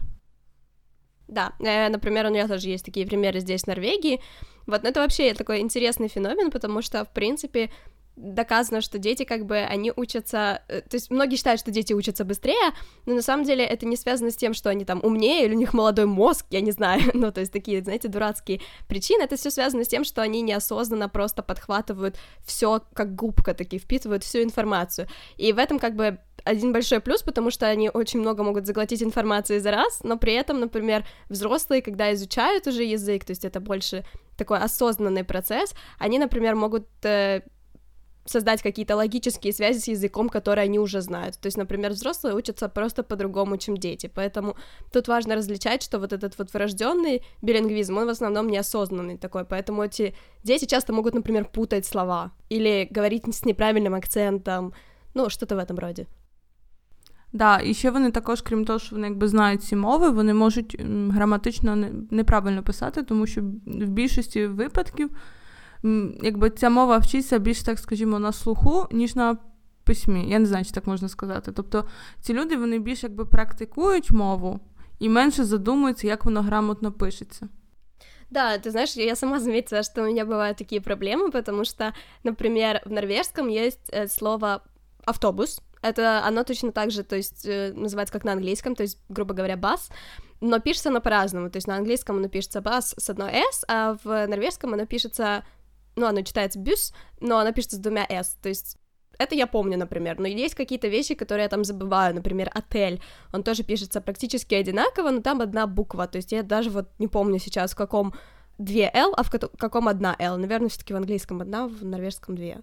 Да, 1.28 1.52
э, 1.61 1.88
например, 1.88 2.26
у 2.26 2.31
меня 2.31 2.49
тоже 2.49 2.69
есть 2.69 2.85
такие 2.85 3.07
примеры 3.07 3.40
здесь, 3.40 3.64
в 3.64 3.69
Норвегии. 3.69 4.21
Вот, 4.66 4.83
но 4.83 4.90
это 4.90 5.00
вообще 5.00 5.35
такой 5.35 5.61
интересный 5.61 6.09
феномен, 6.09 6.50
потому 6.50 6.83
что, 6.83 7.04
в 7.04 7.12
принципе, 7.12 7.71
доказано, 8.17 8.81
что 8.81 8.97
дети 8.97 9.24
как 9.24 9.45
бы, 9.45 9.57
они 9.57 9.93
учатся, 9.95 10.63
э, 10.67 10.81
то 10.81 10.95
есть 10.95 11.12
многие 11.12 11.36
считают, 11.36 11.62
что 11.62 11.71
дети 11.71 11.93
учатся 11.93 12.25
быстрее, 12.25 12.74
но 13.05 13.13
на 13.13 13.21
самом 13.21 13.45
деле 13.45 13.63
это 13.63 13.86
не 13.86 13.95
связано 13.95 14.31
с 14.31 14.36
тем, 14.36 14.53
что 14.53 14.69
они 14.69 14.86
там 14.86 15.00
умнее 15.03 15.45
или 15.45 15.53
у 15.55 15.57
них 15.57 15.74
молодой 15.74 16.07
мозг, 16.07 16.45
я 16.50 16.62
не 16.62 16.71
знаю, 16.71 17.01
ну, 17.13 17.31
то 17.31 17.39
есть 17.39 17.53
такие, 17.53 17.81
знаете, 17.81 18.07
дурацкие 18.07 18.62
причины, 18.88 19.24
это 19.24 19.38
все 19.38 19.51
связано 19.51 19.83
с 19.83 19.88
тем, 19.88 20.03
что 20.03 20.21
они 20.21 20.41
неосознанно 20.41 21.09
просто 21.09 21.43
подхватывают 21.43 22.17
все 22.43 22.81
как 22.93 23.15
губка, 23.15 23.53
такие 23.53 23.79
впитывают 23.79 24.24
всю 24.24 24.41
информацию, 24.41 25.07
и 25.38 25.53
в 25.53 25.59
этом 25.59 25.77
как 25.77 25.95
бы 25.95 26.19
один 26.43 26.71
большой 26.71 27.01
плюс, 27.01 27.21
потому 27.21 27.51
что 27.51 27.67
они 27.67 27.89
очень 27.89 28.19
много 28.19 28.43
могут 28.43 28.65
заглотить 28.65 29.03
информации 29.03 29.59
за 29.59 29.71
раз, 29.71 30.00
но 30.03 30.17
при 30.17 30.33
этом, 30.33 30.59
например, 30.59 31.05
взрослые, 31.29 31.81
когда 31.81 32.13
изучают 32.13 32.65
уже 32.67 32.83
язык, 32.83 33.25
то 33.25 33.31
есть 33.31 33.45
это 33.45 33.59
больше 33.59 34.05
такой 34.38 34.59
осознанный 34.59 35.24
процесс, 35.24 35.74
они, 36.00 36.19
например, 36.19 36.55
могут 36.55 36.88
э, 37.03 37.41
создать 38.26 38.62
какие-то 38.62 38.97
логические 38.97 39.52
связи 39.52 39.78
с 39.78 39.88
языком, 39.88 40.28
которые 40.28 40.64
они 40.64 40.78
уже 40.78 41.00
знают. 41.00 41.38
То 41.40 41.47
есть, 41.47 41.59
например, 41.59 41.92
взрослые 41.92 42.37
учатся 42.37 42.69
просто 42.69 43.02
по-другому, 43.02 43.57
чем 43.57 43.76
дети. 43.76 44.11
Поэтому 44.14 44.54
тут 44.92 45.09
важно 45.09 45.35
различать, 45.35 45.83
что 45.83 45.99
вот 45.99 46.12
этот 46.12 46.38
вот 46.38 46.54
врожденный 46.54 47.23
билингвизм, 47.42 47.99
он 47.99 48.07
в 48.07 48.11
основном 48.11 48.49
неосознанный 48.49 49.19
такой. 49.19 49.45
Поэтому 49.45 49.83
эти 49.83 50.14
дети 50.45 50.66
часто 50.66 50.92
могут, 50.92 51.14
например, 51.14 51.47
путать 51.52 51.85
слова 51.85 52.31
или 52.49 52.88
говорить 52.90 53.25
с 53.35 53.45
неправильным 53.45 53.95
акцентом, 53.95 54.73
ну, 55.14 55.28
что-то 55.28 55.57
в 55.57 55.59
этом 55.59 55.78
роде. 55.78 56.07
Да, 57.33 57.61
і 57.64 57.75
ще 57.75 57.90
вони 57.90 58.11
також, 58.11 58.40
крім 58.40 58.64
того, 58.64 58.78
що 58.78 58.97
вони 58.97 59.07
якби 59.07 59.28
знають 59.28 59.62
ці 59.62 59.76
мови, 59.76 60.11
вони 60.11 60.35
можуть 60.35 60.76
граматично 61.11 61.76
неправильно 62.11 62.62
писати, 62.62 63.02
тому 63.02 63.26
що 63.26 63.40
в 63.40 63.88
більшості 63.88 64.47
випадків 64.47 65.11
якби 66.23 66.50
ця 66.50 66.71
мова 66.71 66.99
вчиться 66.99 67.38
більш, 67.38 67.62
так 67.62 67.78
скажімо, 67.78 68.19
на 68.19 68.33
слуху, 68.33 68.87
ніж 68.90 69.16
на 69.16 69.37
письмі. 69.85 70.31
Я 70.31 70.38
не 70.38 70.47
знаю, 70.47 70.64
чи 70.64 70.71
так 70.71 70.87
можна 70.87 71.09
сказати. 71.09 71.52
Тобто 71.52 71.85
ці 72.21 72.35
люди 72.35 72.57
вони 72.57 72.78
більш 72.78 73.02
якби 73.02 73.25
практикують 73.25 74.11
мову 74.11 74.61
і 74.99 75.09
менше 75.09 75.45
задумуються, 75.45 76.07
як 76.07 76.25
воно 76.25 76.42
грамотно 76.42 76.92
пишеться. 76.92 77.49
Да, 78.31 78.57
ты 78.59 78.71
знаешь, 78.71 78.97
я 78.97 79.14
сама 79.14 79.40
заметила, 79.40 79.83
что 79.83 80.02
у 80.02 80.07
меня 80.07 80.25
бывают 80.25 80.57
такие 80.57 80.81
проблемы, 80.81 81.31
потому 81.31 81.64
что, 81.64 81.92
например, 82.25 82.81
в 82.87 82.90
норвежском 82.90 83.49
есть 83.49 83.90
э, 83.92 84.09
слово 84.09 84.62
автобус. 85.04 85.61
Это 85.83 86.26
оно 86.26 86.42
точно 86.42 86.73
так 86.73 86.90
же, 86.90 87.02
то 87.02 87.14
есть 87.16 87.45
э, 87.45 87.75
называется 87.75 88.12
как 88.12 88.25
на 88.25 88.33
английском, 88.33 88.75
то 88.75 88.85
есть, 88.85 88.99
грубо 89.11 89.35
говоря, 89.35 89.59
бас, 89.59 89.90
но 90.40 90.61
пишется 90.61 90.88
оно 90.88 91.00
по-разному. 91.02 91.50
То 91.50 91.59
есть 91.59 91.66
на 91.66 91.76
английском 91.76 92.16
оно 92.16 92.28
пишется 92.28 92.62
бас 92.62 92.95
с 92.97 93.11
одной 93.11 93.33
s, 93.33 93.64
а 93.69 93.99
в 94.02 94.26
норвежском 94.26 94.73
оно 94.73 94.87
пишется, 94.87 95.45
ну, 95.98 96.06
оно 96.06 96.22
читается 96.22 96.60
бюс, 96.60 96.94
но 97.20 97.39
оно 97.39 97.51
пишется 97.51 97.75
с 97.75 97.80
двумя 97.80 98.06
s. 98.10 98.38
То 98.42 98.50
есть 98.50 98.77
это 99.20 99.36
я 99.36 99.48
помню, 99.48 99.77
например, 99.77 100.20
но 100.20 100.27
есть 100.27 100.56
какие-то 100.56 100.88
вещи, 100.88 101.16
которые 101.16 101.44
я 101.44 101.50
там 101.50 101.63
забываю, 101.63 102.16
например, 102.16 102.50
отель, 102.54 103.01
он 103.34 103.44
тоже 103.44 103.63
пишется 103.63 104.00
практически 104.00 104.56
одинаково, 104.56 105.10
но 105.10 105.22
там 105.22 105.42
одна 105.42 105.68
буква, 105.68 106.08
то 106.08 106.18
есть 106.18 106.32
я 106.32 106.44
даже 106.44 106.70
вот 106.70 106.88
не 107.00 107.08
помню 107.08 107.39
сейчас, 107.39 107.72
в 107.72 107.75
каком 107.75 108.13
две 108.58 108.89
L, 108.94 109.13
а 109.18 109.24
в 109.24 109.32
каком 109.58 109.88
одна 109.88 110.16
L, 110.20 110.38
наверное, 110.38 110.70
все 110.70 110.80
таки 110.80 110.94
в 110.94 110.98
английском 110.98 111.42
одна, 111.42 111.68
в 111.68 111.84
норвежском 111.84 112.36
две, 112.36 112.62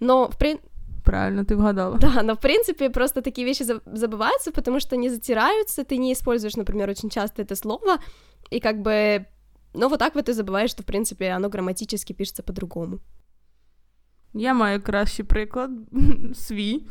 но 0.00 0.28
в 0.28 0.36
принципе 0.36 0.68
Правильно, 1.04 1.44
ты 1.44 1.54
вгадала. 1.54 1.98
Да, 1.98 2.22
но 2.22 2.34
в 2.34 2.40
принципе 2.40 2.88
просто 2.88 3.20
такие 3.20 3.46
вещи 3.46 3.62
забываются, 3.62 4.52
потому 4.52 4.80
что 4.80 4.96
они 4.96 5.10
затираются, 5.10 5.84
ты 5.84 5.98
не 5.98 6.14
используешь, 6.14 6.56
например, 6.56 6.88
очень 6.88 7.10
часто 7.10 7.42
это 7.42 7.56
слово, 7.56 7.98
и 8.50 8.58
как 8.58 8.80
бы, 8.80 9.26
ну 9.74 9.88
вот 9.88 9.98
так 9.98 10.14
вот 10.14 10.28
ты 10.28 10.32
забываешь, 10.32 10.70
что 10.70 10.82
в 10.82 10.86
принципе 10.86 11.30
оно 11.36 11.48
грамматически 11.48 12.12
пишется 12.12 12.42
по-другому. 12.42 12.98
Я 14.34 14.54
маю 14.54 14.82
кращий 14.82 15.24
приклад 15.24 15.70
свій, 16.34 16.82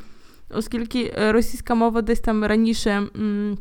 оскільки 0.50 1.14
е, 1.18 1.32
російська 1.32 1.76
мова 1.76 2.02
десь 2.02 2.20
там 2.20 2.46
раніше 2.46 2.90
м, 3.16 3.58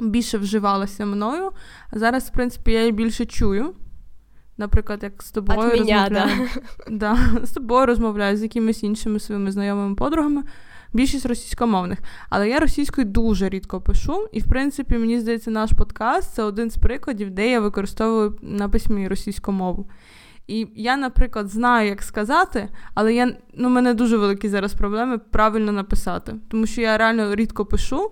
більше 0.00 0.38
вживалася 0.38 1.06
мною, 1.06 1.50
а 1.90 1.98
зараз, 1.98 2.28
в 2.28 2.32
принципі, 2.32 2.72
я 2.72 2.80
її 2.80 2.92
більше 2.92 3.26
чую. 3.26 3.74
Наприклад, 4.56 5.02
як 5.02 5.22
з 5.22 5.30
тобою 5.30 5.58
От 5.58 5.70
розмовляю. 5.70 6.10
Да. 6.10 6.28
Да, 6.88 7.18
з 7.46 7.50
тобою 7.50 7.86
розмовляю, 7.86 8.36
з 8.36 8.42
якимись 8.42 8.82
іншими 8.82 9.20
своїми 9.20 9.52
знайомими 9.52 9.94
подругами. 9.94 10.42
Більшість 10.92 11.26
російськомовних, 11.26 11.98
але 12.30 12.48
я 12.48 12.58
російською 12.58 13.06
дуже 13.06 13.48
рідко 13.48 13.80
пишу, 13.80 14.28
і 14.32 14.40
в 14.40 14.46
принципі, 14.46 14.98
мені 14.98 15.20
здається, 15.20 15.50
наш 15.50 15.72
подкаст 15.72 16.34
це 16.34 16.42
один 16.42 16.70
з 16.70 16.76
прикладів, 16.76 17.30
де 17.30 17.50
я 17.50 17.60
використовую 17.60 18.38
на 18.42 18.68
письмі 18.68 19.08
російську 19.08 19.52
мову. 19.52 19.86
І 20.46 20.68
я, 20.74 20.96
наприклад, 20.96 21.48
знаю, 21.48 21.88
як 21.88 22.02
сказати, 22.02 22.68
але 22.94 23.14
я, 23.14 23.36
ну, 23.54 23.68
в 23.68 23.70
мене 23.70 23.94
дуже 23.94 24.16
великі 24.16 24.48
зараз 24.48 24.74
проблеми 24.74 25.18
правильно 25.18 25.72
написати. 25.72 26.34
Тому 26.48 26.66
що 26.66 26.80
я 26.80 26.98
реально 26.98 27.34
рідко 27.34 27.66
пишу, 27.66 28.10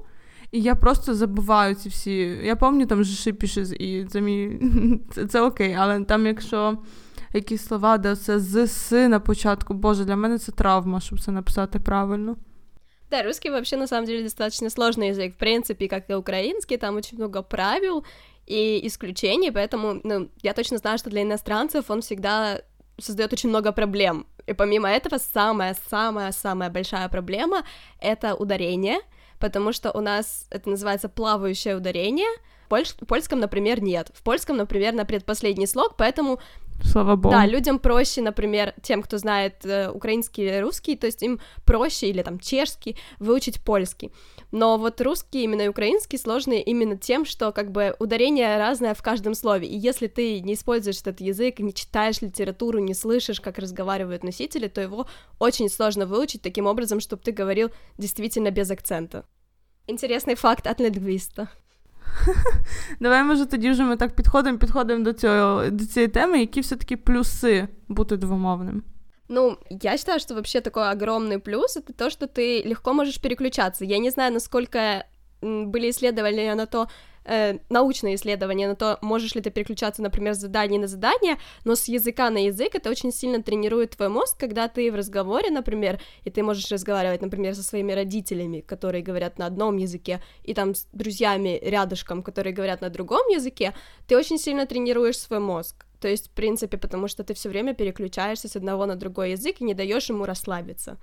і 0.53 0.61
я 0.61 0.75
просто 0.75 1.15
забуваю 1.15 1.75
ці 1.75 1.89
всі. 1.89 2.13
Я 2.45 2.57
пам'ятаю, 2.57 2.87
там 2.87 3.05
же 3.05 3.33
пише, 3.33 3.61
і 3.61 4.05
це 4.05 4.21
мій 4.21 4.61
це, 5.15 5.27
це 5.27 5.41
окей, 5.41 5.77
але 5.79 6.05
там, 6.05 6.27
якщо 6.27 6.79
якісь 7.33 7.67
слова, 7.67 7.99
де 7.99 8.17
це 8.17 8.39
з 8.39 8.57
с 8.67 9.09
на 9.09 9.21
початку, 9.21 9.75
боже, 9.75 10.05
для 10.05 10.17
мене 10.17 10.39
це 10.39 10.53
травма, 10.53 11.01
щоб 11.01 11.21
це 11.21 11.33
написати 11.33 11.81
правильно. 11.81 12.37
Да, 13.11 13.23
русский 13.23 13.51
вообще 13.51 13.77
на 13.77 13.87
самом 13.87 14.07
деле 14.07 14.25
достаточно 14.25 14.69
сложный 14.71 15.09
язык, 15.09 15.35
в 15.35 15.39
принципе, 15.39 15.89
как 15.89 16.11
и 16.11 16.15
украинский, 16.15 16.77
там 16.77 16.97
очень 16.97 17.17
много 17.17 17.43
правил, 17.43 18.05
и 18.47 18.87
исключений, 18.87 19.51
поэтому 19.51 20.01
ну, 20.05 20.31
я 20.43 20.55
точно 20.55 20.79
знаю, 20.79 20.99
что 20.99 21.11
для 21.11 21.23
иностранцев 21.23 21.91
он 21.91 22.01
всегда 22.01 22.63
создает 22.99 23.33
очень 23.33 23.51
много 23.51 23.73
проблем. 23.73 24.27
И 24.47 24.55
помимо 24.55 24.89
этого, 24.89 25.19
самая-самая-самая 25.19 26.71
большая 26.71 27.09
проблема— 27.11 27.65
это 28.01 28.35
ударение, 28.35 29.01
потому 29.39 29.73
что 29.73 29.93
у 29.93 30.01
нас 30.01 30.47
это 30.51 30.71
называется 30.71 31.11
плавающее 31.11 31.77
ударение, 31.77 32.29
в 32.71 33.07
польском, 33.07 33.41
например, 33.41 33.83
нет. 33.83 34.11
В 34.15 34.23
польском, 34.23 34.57
например, 34.57 34.93
на 34.93 35.05
предпоследний 35.05 35.67
слог, 35.67 35.97
поэтому 35.97 36.39
Слава 36.83 37.17
богу. 37.17 37.35
Да, 37.35 37.47
людям 37.47 37.79
проще, 37.79 38.23
например, 38.23 38.75
тем, 38.83 39.03
кто 39.03 39.19
знает 39.19 39.65
э, 39.65 39.91
украинский 39.91 40.45
или 40.45 40.59
русский, 40.61 40.97
то 40.97 41.07
есть 41.07 41.23
им 41.23 41.41
проще 41.65 42.09
или 42.09 42.23
там 42.23 42.39
чешский 42.39 42.97
выучить 43.19 43.63
польский. 43.63 44.13
Но 44.53 44.79
вот 44.79 45.01
русский 45.01 45.45
именно 45.45 45.63
и 45.63 45.69
украинский 45.69 46.19
сложные 46.19 46.63
именно 46.63 46.97
тем, 46.97 47.25
что 47.25 47.53
как 47.53 47.71
бы 47.73 47.95
ударение 47.99 48.57
разное 48.57 48.95
в 48.95 49.03
каждом 49.03 49.35
слове. 49.35 49.69
И 49.69 49.77
если 49.77 50.07
ты 50.07 50.41
не 50.41 50.55
используешь 50.55 51.01
этот 51.01 51.21
язык, 51.21 51.59
не 51.59 51.75
читаешь 51.75 52.23
литературу, 52.23 52.79
не 52.79 52.95
слышишь, 52.95 53.41
как 53.41 53.59
разговаривают 53.59 54.25
носители, 54.25 54.69
то 54.69 54.81
его 54.81 55.07
очень 55.39 55.69
сложно 55.69 56.07
выучить 56.07 56.43
таким 56.43 56.67
образом, 56.67 57.01
чтобы 57.01 57.23
ты 57.23 57.33
говорил 57.33 57.71
действительно 57.99 58.51
без 58.51 58.71
акцента. 58.71 59.27
Интересный 59.87 60.35
факт 60.35 60.67
от 60.67 60.81
лингвиста. 60.81 61.49
Давай, 63.00 63.24
може, 63.24 63.46
тоді 63.46 63.72
вже 63.72 63.84
ми 63.84 63.98
так 63.98 64.16
підходимо, 64.16 64.58
підходимо 64.58 65.04
до 65.04 65.14
цього, 65.14 65.70
до 65.70 65.86
цієї 65.86 66.08
теми, 66.08 66.40
які 66.40 66.62
все-таки 66.62 66.98
плюси 66.98 67.68
бути 67.88 68.18
двомовним. 68.18 68.84
Ну, 69.30 69.58
я 69.70 69.98
считаю, 69.98 70.20
что 70.20 70.36
вообще 70.36 70.62
такой 70.62 70.84
огромный 70.84 71.40
плюс 71.40 71.78
это 71.78 71.94
то, 71.94 72.10
что 72.10 72.28
ты 72.28 72.62
легко 72.66 72.94
можешь 72.94 73.22
переключаться. 73.22 73.86
Я 73.86 73.98
не 73.98 74.12
знаю, 74.12 74.34
насколько 74.34 75.06
были 75.42 75.90
исследования 75.90 76.56
на 76.56 76.66
то, 76.66 76.88
э, 77.28 77.60
научные 77.70 78.16
исследования 78.16 78.68
на 78.68 78.76
то, 78.76 78.98
можешь 79.02 79.36
ли 79.36 79.42
ты 79.42 79.50
переключаться, 79.50 80.02
например, 80.02 80.34
с 80.34 80.40
задания 80.40 80.80
на 80.80 80.88
задание, 80.88 81.38
но 81.66 81.76
с 81.76 81.88
языка 81.88 82.30
на 82.30 82.46
язык 82.46 82.76
это 82.76 82.90
очень 82.90 83.12
сильно 83.12 83.42
тренирует 83.42 83.92
твой 83.92 84.10
мозг, 84.10 84.38
когда 84.40 84.68
ты 84.68 84.92
в 84.92 84.96
разговоре, 84.96 85.50
например, 85.50 86.00
и 86.26 86.30
ты 86.30 86.44
можешь 86.44 86.72
разговаривать, 86.72 87.22
например, 87.22 87.56
со 87.56 87.64
своими 87.64 87.94
родителями, 87.94 88.62
которые 88.62 89.04
говорят 89.04 89.40
на 89.40 89.46
одном 89.46 89.78
языке, 89.78 90.22
и 90.44 90.54
там 90.54 90.76
с 90.76 90.88
друзьями 90.94 91.60
рядышком, 91.64 92.24
которые 92.24 92.54
говорят 92.54 92.82
на 92.82 92.90
другом 92.90 93.28
языке, 93.28 93.74
ты 94.08 94.18
очень 94.18 94.38
сильно 94.38 94.66
тренируешь 94.66 95.20
свой 95.20 95.40
мозг. 95.40 95.86
То 96.00 96.10
есть, 96.10 96.28
в 96.28 96.32
принципе, 96.32 96.78
потому 96.78 97.08
что 97.08 97.24
ты 97.24 97.34
все 97.34 97.50
время 97.50 97.74
переключаешься 97.74 98.48
с 98.48 98.58
одного 98.58 98.86
на 98.86 98.96
другой 98.96 99.32
язык 99.32 99.62
и 99.62 99.64
не 99.64 99.74
даешь 99.74 100.10
ему 100.10 100.26
расслабиться. 100.26 100.98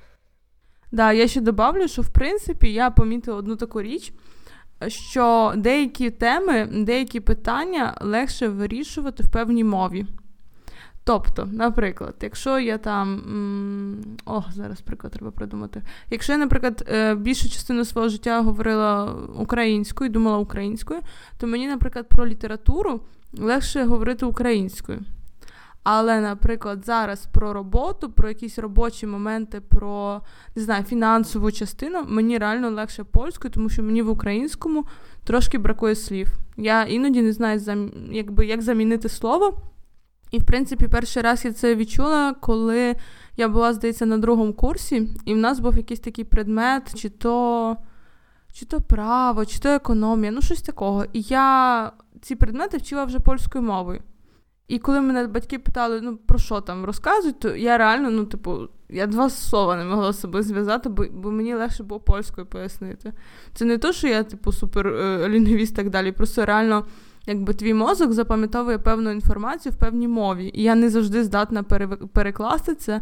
Да, 0.93 1.13
я 1.13 1.29
ще 1.29 1.41
добавлю, 1.41 1.89
що 1.89 2.03
в 2.03 2.11
принципі 2.11 2.73
я 2.73 2.91
помітила 2.91 3.37
одну 3.37 3.57
таку 3.57 3.83
річ, 3.83 4.13
Що 4.88 5.54
деякі 5.56 6.10
теми, 6.10 6.70
деякі 6.72 7.20
питання 7.20 7.98
легше 8.02 8.48
вирішувати 8.48 9.24
в 9.24 9.30
певній 9.30 9.64
мові. 9.64 10.06
Тобто, 11.04 11.50
наприклад, 11.52 12.16
якщо 12.22 12.60
я 12.60 12.78
там. 12.78 13.22
Ох, 14.26 14.52
зараз 14.52 14.82
приклад 14.82 15.14
треба 15.14 15.32
придумати. 15.32 15.82
Якщо 16.10 16.32
я, 16.32 16.38
наприклад, 16.38 16.86
е, 16.88 17.16
більшу 17.16 17.50
частину 17.50 17.86
свого 17.86 18.10
життя 18.10 18.42
говорила 18.42 19.16
українською, 19.40 20.10
думала 20.10 20.38
українською, 20.38 21.00
то 21.38 21.48
мені, 21.48 21.68
наприклад, 21.68 22.10
про 22.10 22.28
літературу 22.28 23.02
легше 23.34 23.84
говорити 23.84 24.26
українською. 24.26 25.00
Але, 25.88 26.22
наприклад, 26.22 26.86
зараз 26.86 27.26
про 27.26 27.54
роботу, 27.54 28.10
про 28.10 28.30
якісь 28.30 28.60
робочі 28.60 29.08
моменти, 29.08 29.62
про 29.62 30.22
не 30.56 30.62
знаю, 30.62 30.84
фінансову 30.84 31.52
частину 31.52 32.04
мені 32.08 32.38
реально 32.38 32.70
легше 32.70 33.04
польською, 33.04 33.52
тому 33.54 33.70
що 33.70 33.84
мені 33.84 34.02
в 34.02 34.10
українському 34.10 34.86
трошки 35.24 35.58
бракує 35.58 35.96
слів. 35.96 36.28
Я 36.58 36.84
іноді 36.84 37.22
не 37.22 37.34
знаю, 37.34 37.92
якби, 38.12 38.46
як 38.46 38.62
замінити 38.62 39.10
слово. 39.10 39.58
І, 40.32 40.40
в 40.40 40.44
принципі, 40.44 40.88
перший 40.88 41.24
раз 41.24 41.46
я 41.46 41.54
це 41.54 41.76
відчула, 41.76 42.34
коли 42.34 42.96
я 43.38 43.48
була, 43.48 43.74
здається, 43.74 44.06
на 44.06 44.18
другому 44.18 44.54
курсі, 44.54 45.10
і 45.26 45.34
в 45.34 45.38
нас 45.38 45.60
був 45.60 45.78
якийсь 45.78 46.00
такий 46.00 46.26
предмет, 46.26 46.96
чи 46.96 47.10
то 47.10 47.78
чи 48.54 48.66
то 48.66 48.82
право, 48.82 49.46
чи 49.46 49.60
то 49.60 49.70
економія, 49.70 50.32
ну 50.32 50.42
щось 50.42 50.62
такого. 50.62 51.06
І 51.14 51.22
я 51.22 51.92
ці 52.22 52.36
предмети 52.36 52.78
вчила 52.78 53.04
вже 53.04 53.20
польською 53.20 53.64
мовою. 53.64 54.02
І 54.68 54.80
коли 54.80 55.02
мене 55.02 55.28
батьки 55.28 55.60
питали, 55.60 56.02
ну 56.02 56.18
про 56.18 56.40
що 56.40 56.62
там 56.62 56.86
розказують, 56.86 57.40
то 57.40 57.56
я 57.56 57.78
реально, 57.78 58.12
ну, 58.12 58.26
типу, 58.26 58.58
я 58.90 59.08
два 59.08 59.30
слова 59.30 59.76
не 59.76 59.86
могла 59.86 60.12
з 60.12 60.20
собою 60.20 60.44
зв'язати, 60.44 60.90
бо 60.90 61.06
бо 61.12 61.32
мені 61.32 61.56
легше 61.56 61.84
було 61.84 62.00
польською 62.00 62.48
пояснити. 62.48 63.14
Це 63.54 63.66
не 63.66 63.78
то, 63.78 63.94
що 63.94 64.08
я, 64.08 64.24
типу, 64.24 64.52
супер 64.52 64.88
е, 64.88 65.30
лінгвіст 65.30 65.74
і 65.74 65.76
так 65.76 65.90
далі. 65.90 66.12
Просто 66.12 66.46
реально, 66.46 66.86
якби 67.26 67.54
твій 67.54 67.74
мозок 67.74 68.14
запам'ятовує 68.14 68.78
певну 68.78 69.12
інформацію 69.12 69.74
в 69.74 69.76
певній 69.76 70.08
мові. 70.08 70.52
І 70.54 70.64
я 70.64 70.76
не 70.76 70.90
завжди 70.90 71.24
здатна 71.24 71.64
пере, 71.64 71.88
перекласти 71.88 72.76
це, 72.76 73.02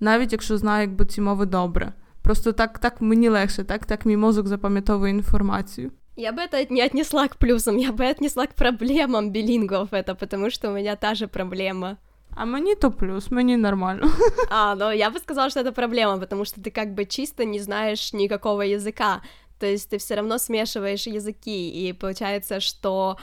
навіть 0.00 0.32
якщо 0.32 0.58
знаю, 0.58 0.88
якби 0.88 1.04
ці 1.04 1.20
мови 1.20 1.46
добре. 1.46 1.92
Просто 2.22 2.52
так 2.52 2.78
так 2.78 3.00
мені 3.00 3.28
легше, 3.28 3.64
так, 3.64 3.86
так 3.86 4.06
мій 4.06 4.16
мозок 4.16 4.46
запам'ятовує 4.46 5.12
інформацію. 5.12 5.90
Я 6.16 6.32
бы 6.32 6.40
это 6.40 6.64
не 6.72 6.80
отнесла 6.80 7.28
к 7.28 7.36
плюсам, 7.36 7.76
я 7.76 7.92
бы 7.92 8.06
отнесла 8.06 8.46
к 8.46 8.54
проблемам 8.54 9.30
билингов 9.32 9.92
это, 9.92 10.14
потому 10.14 10.50
что 10.50 10.70
у 10.70 10.72
меня 10.72 10.96
та 10.96 11.14
же 11.14 11.28
проблема. 11.28 11.98
А 12.34 12.46
мне 12.46 12.74
то 12.74 12.90
плюс, 12.90 13.30
мне 13.30 13.56
нормально. 13.56 14.10
А, 14.50 14.74
но 14.74 14.92
я 14.92 15.10
бы 15.10 15.18
сказала, 15.18 15.50
что 15.50 15.60
это 15.60 15.72
проблема, 15.72 16.18
потому 16.18 16.44
что 16.44 16.60
ты 16.62 16.70
как 16.70 16.94
бы 16.94 17.04
чисто 17.04 17.44
не 17.44 17.60
знаешь 17.60 18.12
никакого 18.12 18.62
языка. 18.62 19.22
То 19.58 19.66
есть 19.66 19.90
ты 19.90 19.98
все 19.98 20.14
равно 20.16 20.38
смешиваешь 20.38 21.06
языки, 21.06 21.70
и 21.70 21.92
получается, 21.92 22.60
что 22.60 23.16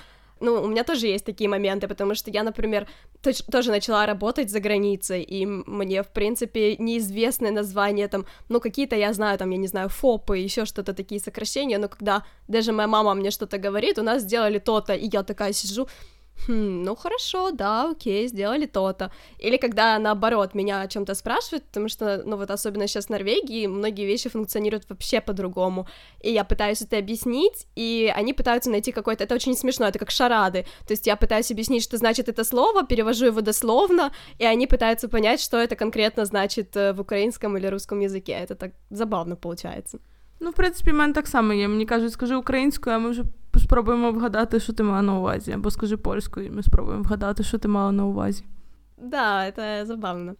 ну, 0.44 0.62
у 0.62 0.68
меня 0.68 0.84
тоже 0.84 1.08
есть 1.08 1.26
такие 1.26 1.50
моменты, 1.50 1.88
потому 1.88 2.16
что 2.16 2.30
я, 2.30 2.44
например, 2.44 2.88
тоже 3.52 3.72
начала 3.72 4.06
работать 4.06 4.52
за 4.52 4.60
границей, 4.60 5.24
и 5.24 5.46
мне, 5.46 6.04
в 6.04 6.08
принципе, 6.08 6.76
неизвестные 6.78 7.52
названия 7.52 8.08
там, 8.08 8.26
ну, 8.50 8.60
какие-то 8.60 8.96
я 8.96 9.14
знаю, 9.14 9.38
там, 9.38 9.50
я 9.52 9.58
не 9.58 9.68
знаю, 9.68 9.90
ФОПы, 9.90 10.38
еще 10.38 10.66
что-то, 10.66 10.94
такие 10.94 11.22
сокращения, 11.22 11.78
но 11.78 11.88
когда 11.88 12.24
даже 12.48 12.72
моя 12.74 12.88
мама 12.88 13.14
мне 13.14 13.32
что-то 13.32 13.58
говорит, 13.58 13.98
у 13.98 14.04
нас 14.04 14.22
сделали 14.22 14.60
то-то, 14.60 14.94
и 14.94 15.10
я 15.12 15.24
такая 15.24 15.54
сижу, 15.54 15.88
хм, 16.48 16.84
ну 16.84 16.96
хорошо, 16.96 17.52
да, 17.52 17.92
окей, 17.92 18.28
сделали 18.28 18.66
то-то. 18.66 19.12
Или 19.40 19.58
когда, 19.58 20.00
наоборот, 20.00 20.54
меня 20.54 20.82
о 20.82 20.88
чем 20.88 21.06
то 21.06 21.16
спрашивают, 21.16 21.64
потому 21.66 21.90
что, 21.90 22.22
ну 22.26 22.38
вот 22.38 22.52
особенно 22.52 22.88
сейчас 22.88 23.06
в 23.06 23.10
Норвегии, 23.10 23.68
многие 23.68 24.06
вещи 24.06 24.30
функционируют 24.30 24.86
вообще 24.90 25.22
по-другому, 25.22 25.88
и 26.22 26.32
я 26.32 26.44
пытаюсь 26.44 26.82
это 26.82 26.98
объяснить, 26.98 27.68
и 27.76 28.12
они 28.16 28.34
пытаются 28.34 28.70
найти 28.70 28.92
какой-то, 28.92 29.24
это 29.24 29.36
очень 29.36 29.56
смешно, 29.56 29.88
это 29.88 30.00
как 30.00 30.12
шарады, 30.12 30.66
то 30.86 30.94
есть 30.94 31.08
я 31.08 31.16
пытаюсь 31.16 31.52
объяснить, 31.52 31.84
что 31.84 31.98
значит 31.98 32.30
это 32.30 32.44
слово, 32.44 32.86
перевожу 32.86 33.26
его 33.28 33.42
дословно, 33.42 34.12
и 34.38 34.46
они 34.46 34.68
пытаются 34.68 35.08
понять, 35.08 35.42
что 35.42 35.58
это 35.58 35.76
конкретно 35.76 36.26
значит 36.26 36.76
э, 36.76 36.94
в 36.94 37.02
украинском 37.02 37.58
или 37.58 37.68
русском 37.68 38.00
языке, 38.02 38.34
это 38.34 38.56
так 38.56 38.74
забавно 38.90 39.36
получается. 39.36 40.00
Ну, 40.43 40.51
в 40.51 40.55
принципі, 40.55 40.91
в 40.91 40.95
мене 40.95 41.13
так 41.13 41.29
само 41.29 41.53
є. 41.53 41.69
Мені 41.69 41.87
кажуть, 41.87 42.13
скажи 42.13 42.37
українською, 42.37 42.97
а 42.97 42.99
ми 42.99 43.11
вже 43.11 43.25
спробуємо 43.57 44.13
вгадати, 44.13 44.61
що 44.61 44.73
ти 44.73 44.83
мала 44.83 45.03
на 45.03 45.19
увазі. 45.19 45.53
Або 45.53 45.71
скажи 45.71 45.97
польською, 45.97 46.47
і 46.47 46.51
ми 46.51 46.63
спробуємо 46.63 47.03
вгадати, 47.03 47.43
що 47.43 47.59
ти 47.59 47.69
мала 47.69 47.93
на 47.93 48.07
увазі. 48.07 48.45
Да, 49.01 49.47
это 49.47 49.87
забавно. 49.87 50.37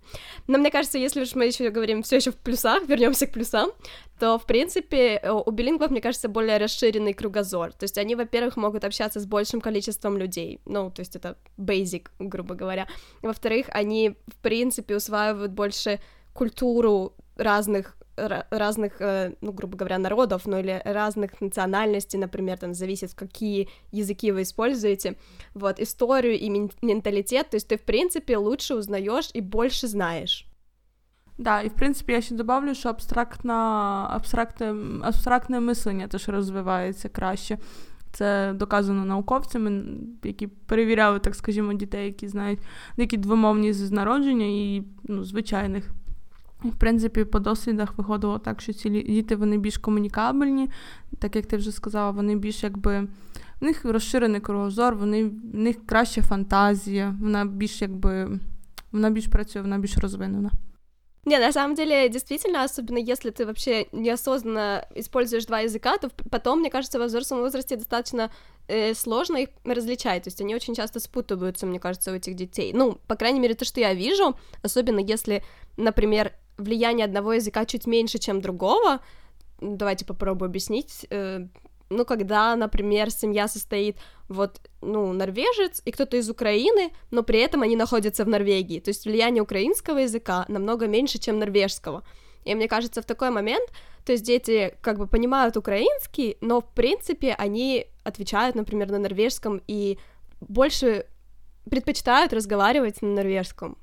Но 0.49 0.59
мне 0.59 0.71
кажется, 0.71 0.99
если 0.99 1.23
уж 1.23 1.35
мы 1.37 1.45
еще 1.45 1.71
говорим 1.71 2.03
все 2.03 2.17
еще 2.17 2.31
в 2.31 2.37
плюсах, 2.37 2.89
вернемся 2.89 3.27
к 3.27 3.33
плюсам, 3.33 3.71
то, 4.19 4.37
в 4.37 4.47
принципе, 4.47 5.21
у 5.47 5.51
билингвов, 5.51 5.91
мне 5.91 6.01
кажется, 6.01 6.29
более 6.29 6.59
расширенный 6.59 7.15
кругозор. 7.15 7.73
То 7.73 7.85
есть 7.85 7.99
они, 7.99 8.17
во-первых, 8.17 8.57
могут 8.57 8.85
общаться 8.85 9.21
с 9.21 9.27
большим 9.27 9.61
количеством 9.61 10.19
людей. 10.19 10.61
Ну, 10.67 10.91
то 10.91 11.03
есть 11.03 11.17
это 11.17 11.37
basic, 11.57 12.07
грубо 12.19 12.55
говоря. 12.57 12.89
Во-вторых, 13.23 13.67
они, 13.71 14.17
в 14.27 14.37
принципе, 14.43 14.97
усваивают 14.97 15.53
больше 15.53 16.01
культуру 16.33 17.13
разных 17.37 17.97
разных, 18.51 19.01
э, 19.01 19.33
ну, 19.41 19.53
грубо 19.53 19.77
говоря, 19.77 19.99
народов, 19.99 20.47
ну, 20.47 20.59
или 20.59 20.83
разных 20.85 21.41
национальностей, 21.41 22.19
например, 22.19 22.59
там, 22.59 22.75
зависит, 22.75 23.15
какие 23.15 23.69
языки 23.93 24.33
вы 24.33 24.43
используете, 24.43 25.15
вот, 25.55 25.81
историю 25.81 26.39
и 26.39 26.49
менталитет, 26.83 27.51
то 27.51 27.57
есть 27.57 27.69
ты, 27.69 27.77
в 27.77 27.83
принципе, 27.83 28.37
лучше 28.37 28.75
узнаешь 28.75 29.31
и 29.35 29.41
больше 29.41 29.87
знаешь. 29.87 30.45
Да, 31.39 31.61
і 31.61 31.69
в 31.69 31.75
принципі 31.75 32.13
я 32.13 32.21
ще 32.21 32.35
добавлю, 32.35 32.75
що 32.75 32.89
абстрактна, 32.89 33.55
абстрактне, 34.11 34.75
абстрактне 35.03 35.61
мислення 35.61 36.09
теж 36.09 36.29
розвивається 36.29 37.09
краще. 37.09 37.59
Це 38.13 38.53
доказано 38.53 39.05
науковцями, 39.05 39.85
які 40.25 40.47
перевіряли, 40.47 41.19
так 41.19 41.35
скажімо, 41.35 41.73
дітей, 41.73 42.07
які 42.07 42.29
знають 42.29 42.59
деякі 42.97 43.17
двомовні 43.17 43.73
з 43.73 43.91
народження 43.91 44.47
і 44.47 44.83
ну, 45.05 45.25
звичайних 45.25 45.91
в 46.65 46.77
принципі, 46.77 47.25
по 47.25 47.39
дослідах 47.39 47.99
виходило 47.99 48.39
так, 48.39 48.61
що 48.61 48.73
ці 48.73 48.91
діти 48.91 49.37
вони 49.37 49.59
більш 49.59 49.79
комунікабельні, 49.79 50.71
так 51.19 51.37
як 51.37 51.47
ти 51.47 51.57
вже 51.57 51.73
сказала, 51.73 52.11
вони 52.11 52.37
більш 52.37 52.63
якби. 52.63 53.09
В 53.61 53.65
них 53.65 53.85
розширений 53.85 54.41
кругозор, 54.41 54.95
вони, 54.95 55.25
в 55.25 55.57
них 55.57 55.87
краща 55.87 56.23
фантазія, 56.23 57.17
вона 57.21 57.45
більш 57.45 57.83
якби 57.83 58.39
вона 58.93 59.11
більш 59.11 59.27
працює, 59.27 59.63
вона 59.63 59.79
більш 59.79 59.99
розвинена. 59.99 60.51
Не, 61.25 61.39
на 61.39 61.53
самом 61.53 61.75
деле, 61.75 62.09
действительно, 62.09 62.65
особенно 62.65 62.99
если 62.99 63.31
ты 63.31 63.45
вообще 63.45 63.87
неосознанно 63.93 64.87
используешь 64.95 65.45
два 65.45 65.61
языка, 65.61 65.99
то 65.99 66.11
потом, 66.31 66.61
мне 66.61 66.71
кажется, 66.71 66.99
во 66.99 67.05
взрослом 67.05 67.41
возрасте 67.41 67.77
достаточно 67.77 68.31
э, 68.67 68.95
сложно 68.95 69.37
их 69.37 69.49
различать, 69.65 70.23
то 70.23 70.29
есть 70.29 70.41
они 70.41 70.55
очень 70.55 70.75
часто 70.75 71.01
спутываются, 71.01 71.67
мне 71.67 71.79
кажется, 71.81 72.13
у 72.13 72.15
этих 72.15 72.35
детей. 72.35 72.73
Ну, 72.73 72.99
по 73.07 73.15
крайней 73.15 73.41
мере, 73.41 73.55
то, 73.55 73.67
что 73.67 73.81
я 73.81 73.93
вижу, 73.93 74.37
особенно 74.63 75.01
если, 75.01 75.43
например, 75.77 76.33
влияние 76.58 77.06
одного 77.06 77.34
языка 77.34 77.66
чуть 77.66 77.88
меньше, 77.88 78.18
чем 78.20 78.42
другого. 78.42 79.00
Давайте 79.62 80.06
попробую 80.06 80.48
объяснить. 80.48 81.06
Э, 81.10 81.48
ну, 81.90 82.06
когда, 82.06 82.56
например, 82.56 83.12
семья 83.12 83.48
состоит 83.48 83.98
вот, 84.28 84.60
ну, 84.82 85.14
норвежец 85.14 85.82
и 85.86 85.92
кто-то 85.92 86.18
из 86.18 86.30
Украины, 86.30 86.92
но 87.12 87.24
при 87.24 87.40
этом 87.40 87.62
они 87.62 87.76
находятся 87.76 88.26
в 88.26 88.28
Норвегии. 88.28 88.80
То 88.80 88.90
есть 88.90 89.06
влияние 89.06 89.44
украинского 89.44 90.00
языка 90.00 90.46
намного 90.48 90.88
меньше, 90.88 91.20
чем 91.20 91.40
норвежского. 91.40 92.04
И 92.46 92.56
мне 92.56 92.68
кажется, 92.68 93.02
в 93.02 93.06
такой 93.06 93.30
момент, 93.30 93.70
то 94.06 94.12
есть 94.12 94.26
дети 94.26 94.76
как 94.82 94.98
бы 94.98 95.08
понимают 95.08 95.56
украинский, 95.56 96.38
но 96.42 96.60
в 96.62 96.74
принципе 96.74 97.36
они 97.38 97.88
отвечают, 98.04 98.56
например, 98.56 98.92
на 98.92 99.00
норвежском 99.00 99.62
и 99.68 99.98
больше 100.42 101.06
предпочитают 101.70 102.34
разговаривать 102.34 103.02
на 103.02 103.10
норвежском. 103.10 103.78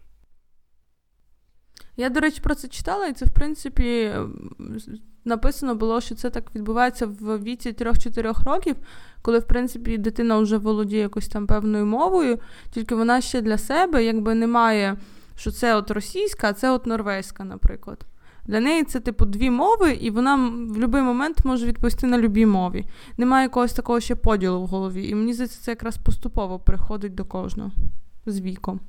Я, 2.00 2.10
до 2.10 2.20
речі, 2.20 2.40
про 2.42 2.54
це 2.54 2.68
читала, 2.68 3.06
і 3.06 3.12
це, 3.12 3.24
в 3.24 3.30
принципі, 3.30 4.12
написано 5.24 5.74
було, 5.74 6.00
що 6.00 6.14
це 6.14 6.30
так 6.30 6.54
відбувається 6.54 7.06
в 7.06 7.38
віці 7.38 7.72
3-4 7.72 8.44
років, 8.44 8.76
коли, 9.22 9.38
в 9.38 9.46
принципі, 9.46 9.98
дитина 9.98 10.38
вже 10.38 10.56
володіє 10.56 11.02
якось 11.02 11.28
там 11.28 11.46
певною 11.46 11.86
мовою, 11.86 12.38
тільки 12.70 12.94
вона 12.94 13.20
ще 13.20 13.40
для 13.40 13.58
себе 13.58 14.04
якби 14.04 14.34
не 14.34 14.46
має, 14.46 14.96
що 15.36 15.50
це 15.50 15.76
от 15.76 15.90
російська, 15.90 16.48
а 16.48 16.52
це 16.52 16.70
от 16.70 16.86
норвезька, 16.86 17.44
наприклад. 17.44 18.06
Для 18.46 18.60
неї 18.60 18.84
це, 18.84 19.00
типу, 19.00 19.24
дві 19.24 19.50
мови, 19.50 19.92
і 19.92 20.10
вона 20.10 20.36
в 20.36 20.50
будь-який 20.50 21.02
момент 21.02 21.44
може 21.44 21.66
відповісти 21.66 22.06
на 22.06 22.18
любій 22.18 22.46
мові. 22.46 22.84
Немає 23.16 23.42
якогось 23.42 23.72
такого 23.72 24.00
ще 24.00 24.14
поділу 24.14 24.62
в 24.62 24.66
голові. 24.66 25.08
І 25.08 25.14
мені 25.14 25.34
здається, 25.34 25.60
це 25.60 25.70
якраз 25.70 25.96
поступово 25.96 26.58
приходить 26.58 27.14
до 27.14 27.24
кожного 27.24 27.70
з 28.26 28.40
віком. 28.40 28.80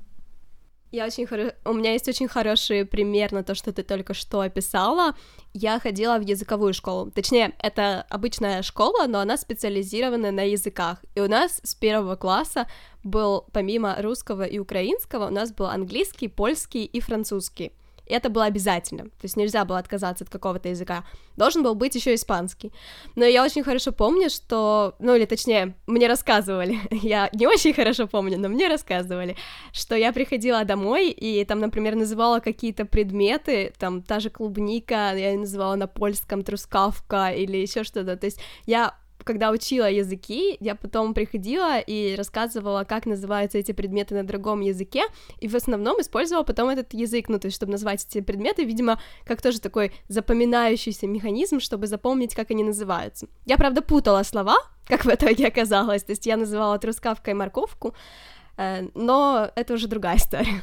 Я 0.92 1.06
очень 1.06 1.26
хоро... 1.26 1.54
У 1.64 1.74
меня 1.74 1.94
есть 1.94 2.08
очень 2.10 2.28
хороший 2.28 2.86
пример 2.86 3.32
на 3.32 3.44
то, 3.44 3.56
что 3.56 3.72
ты 3.72 3.82
только 3.82 4.14
что 4.14 4.42
описала. 4.42 5.16
Я 5.54 5.80
ходила 5.80 6.18
в 6.18 6.22
языковую 6.22 6.74
школу. 6.74 7.10
Точнее, 7.12 7.54
это 7.60 8.06
обычная 8.10 8.62
школа, 8.62 9.08
но 9.08 9.20
она 9.20 9.38
специализирована 9.38 10.32
на 10.32 10.42
языках. 10.42 10.98
И 11.16 11.22
у 11.22 11.30
нас 11.30 11.62
с 11.64 11.76
первого 11.76 12.18
класса 12.18 12.68
был, 13.04 13.46
помимо 13.54 13.96
русского 14.02 14.44
и 14.44 14.60
украинского, 14.60 15.28
у 15.28 15.32
нас 15.32 15.54
был 15.54 15.68
английский, 15.68 16.28
польский 16.28 16.84
и 16.84 17.00
французский 17.00 17.72
это 18.12 18.30
было 18.30 18.46
обязательно, 18.46 19.06
то 19.06 19.24
есть 19.24 19.38
нельзя 19.38 19.66
было 19.66 19.80
отказаться 19.80 20.24
от 20.24 20.30
какого-то 20.30 20.70
языка, 20.70 21.04
должен 21.38 21.64
был 21.64 21.76
быть 21.76 21.96
еще 21.96 22.14
испанский. 22.14 22.72
Но 23.16 23.26
я 23.26 23.44
очень 23.44 23.64
хорошо 23.64 23.92
помню, 23.92 24.30
что, 24.30 24.96
ну 25.00 25.16
или 25.16 25.26
точнее, 25.26 25.76
мне 25.88 26.08
рассказывали, 26.08 26.80
я 26.92 27.30
не 27.34 27.48
очень 27.48 27.74
хорошо 27.74 28.08
помню, 28.08 28.38
но 28.38 28.50
мне 28.50 28.68
рассказывали, 28.68 29.36
что 29.74 29.96
я 29.96 30.14
приходила 30.14 30.64
домой 30.64 31.10
и 31.10 31.44
там, 31.46 31.60
например, 31.60 31.96
называла 31.96 32.40
какие-то 32.40 32.86
предметы, 32.86 33.74
там 33.78 34.02
та 34.02 34.20
же 34.20 34.30
клубника, 34.30 35.14
я 35.16 35.38
называла 35.38 35.76
на 35.76 35.88
польском 35.88 36.44
трускавка 36.44 37.32
или 37.32 37.58
еще 37.58 37.84
что-то, 37.84 38.18
то 38.18 38.26
есть 38.26 38.40
я 38.66 38.96
когда 39.24 39.52
учила 39.52 39.90
языки, 39.90 40.58
я 40.60 40.76
потом 40.76 41.14
приходила 41.14 41.80
и 41.80 42.16
рассказывала, 42.16 42.84
как 42.84 43.06
называются 43.06 43.58
эти 43.58 43.72
предметы 43.72 44.16
на 44.16 44.24
другом 44.24 44.62
языке, 44.62 45.04
и 45.40 45.48
в 45.48 45.56
основном 45.56 46.00
использовала 46.02 46.44
потом 46.44 46.70
этот 46.70 46.94
язык, 46.94 47.30
ну, 47.30 47.40
то 47.40 47.48
есть, 47.48 47.58
чтобы 47.58 47.72
назвать 47.72 48.06
эти 48.06 48.22
предметы, 48.22 48.64
видимо, 48.64 49.00
как 49.26 49.42
тоже 49.42 49.60
такой 49.60 49.92
запоминающийся 50.08 51.08
механизм, 51.08 51.60
чтобы 51.60 51.88
запомнить, 51.88 52.36
как 52.36 52.52
они 52.52 52.64
называются. 52.64 53.28
Я, 53.46 53.58
правда, 53.58 53.82
путала 53.82 54.24
слова, 54.24 54.58
как 54.88 55.06
в 55.06 55.10
итоге 55.10 55.48
оказалось, 55.48 56.04
то 56.04 56.12
есть 56.12 56.26
я 56.26 56.38
называла 56.38 56.78
трускавкой 56.80 57.34
морковку, 57.34 57.94
э, 58.58 58.88
но 58.96 59.50
это 59.56 59.74
уже 59.74 59.88
другая 59.88 60.18
история. 60.18 60.62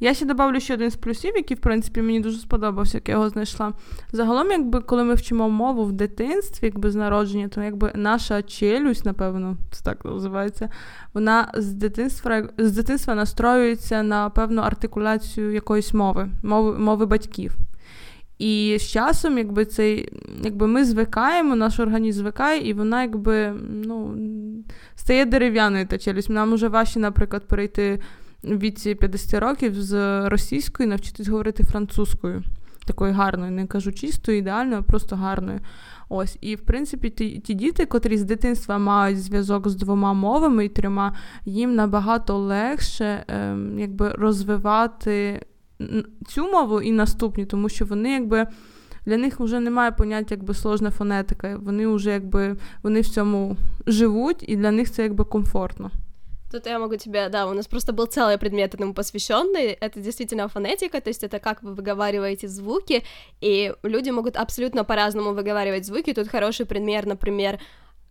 Я 0.00 0.14
ще 0.14 0.26
добавлю 0.26 0.60
ще 0.60 0.74
один 0.74 0.90
з 0.90 0.96
плюсів, 0.96 1.32
який, 1.36 1.56
в 1.56 1.60
принципі, 1.60 2.02
мені 2.02 2.20
дуже 2.20 2.38
сподобався, 2.38 2.96
як 2.96 3.08
я 3.08 3.14
його 3.14 3.28
знайшла. 3.28 3.72
Загалом, 4.12 4.50
якби 4.50 4.80
коли 4.80 5.04
ми 5.04 5.14
вчимо 5.14 5.48
мову 5.48 5.84
в 5.84 5.92
дитинстві, 5.92 6.66
якби 6.66 6.90
з 6.90 6.94
народження, 6.94 7.48
то 7.48 7.62
якби 7.62 7.92
наша 7.94 8.42
челюсть, 8.42 9.04
напевно, 9.04 9.56
це 9.70 9.84
так 9.84 10.04
називається, 10.04 10.68
вона 11.14 11.52
з 11.54 11.72
дитинства 11.72 12.48
з 12.58 12.72
дитинства 12.72 13.14
настроюється 13.14 14.02
на 14.02 14.30
певну 14.30 14.62
артикуляцію 14.62 15.52
якоїсь 15.52 15.94
мови, 15.94 16.28
мови, 16.42 16.78
мови 16.78 17.06
батьків. 17.06 17.56
І 18.38 18.76
з 18.80 18.90
часом, 18.90 19.38
якби 19.38 19.64
цей, 19.64 20.08
якби 20.42 20.66
ми 20.66 20.84
звикаємо, 20.84 21.56
наш 21.56 21.80
організм 21.80 22.18
звикає, 22.18 22.68
і 22.68 22.72
вона 22.72 23.02
якби 23.02 23.54
ну, 23.70 24.14
стає 24.94 25.24
дерев'яною 25.24 25.86
та 25.86 25.98
челюсть. 25.98 26.30
Нам 26.30 26.52
уже 26.52 26.68
важче, 26.68 26.98
наприклад, 26.98 27.48
перейти 27.48 28.00
віці 28.44 28.94
50 28.94 29.40
років 29.40 29.82
з 29.82 30.28
російської 30.28 30.88
навчитись 30.88 31.28
говорити 31.28 31.64
французькою. 31.64 32.42
Такою 32.86 33.12
гарною, 33.12 33.52
не 33.52 33.66
кажу 33.66 33.92
чистою, 33.92 34.38
ідеальною, 34.38 34.78
а 34.78 34.82
просто 34.82 35.16
гарною. 35.16 35.60
Ось, 36.08 36.38
і 36.40 36.54
в 36.54 36.60
принципі, 36.60 37.10
ті, 37.10 37.38
ті 37.38 37.54
діти, 37.54 37.86
котрі 37.86 38.18
з 38.18 38.24
дитинства 38.24 38.78
мають 38.78 39.22
зв'язок 39.22 39.68
з 39.68 39.74
двома 39.74 40.12
мовами 40.12 40.64
і 40.64 40.68
трьома, 40.68 41.14
їм 41.44 41.74
набагато 41.74 42.38
легше 42.38 43.24
ем, 43.28 43.78
якби 43.78 44.08
розвивати 44.08 45.46
цю 46.26 46.50
мову 46.50 46.80
і 46.80 46.92
наступні, 46.92 47.46
тому 47.46 47.68
що 47.68 47.84
вони 47.84 48.12
якби 48.12 48.46
Для 49.06 49.16
них 49.16 49.40
вже 49.40 49.60
немає 49.60 49.90
поняття 49.90 50.34
якби 50.34 50.54
сложна 50.54 50.90
фонетика. 50.90 51.58
Вони 51.62 51.86
вже 51.86 52.10
якби 52.10 52.56
вони 52.82 53.00
в 53.00 53.08
цьому 53.08 53.56
живуть, 53.86 54.44
і 54.48 54.56
для 54.56 54.70
них 54.70 54.90
це 54.90 55.02
якби 55.02 55.24
комфортно. 55.24 55.90
Тут 56.52 56.66
я 56.66 56.78
могу 56.78 56.96
тебе, 56.96 57.30
да, 57.30 57.46
у 57.46 57.54
нас 57.54 57.66
просто 57.66 57.92
был 57.94 58.06
целый 58.06 58.36
предмет 58.36 58.74
этому 58.74 58.92
посвященный. 58.92 59.68
Это 59.80 60.00
действительно 60.00 60.48
фонетика, 60.48 61.00
то 61.00 61.08
есть 61.08 61.24
это 61.24 61.38
как 61.38 61.62
вы 61.62 61.74
выговариваете 61.74 62.46
звуки, 62.46 63.02
и 63.40 63.74
люди 63.82 64.10
могут 64.10 64.36
абсолютно 64.36 64.84
по-разному 64.84 65.32
выговаривать 65.32 65.86
звуки. 65.86 66.12
Тут 66.12 66.28
хороший 66.28 66.66
пример, 66.66 67.06
например, 67.06 67.58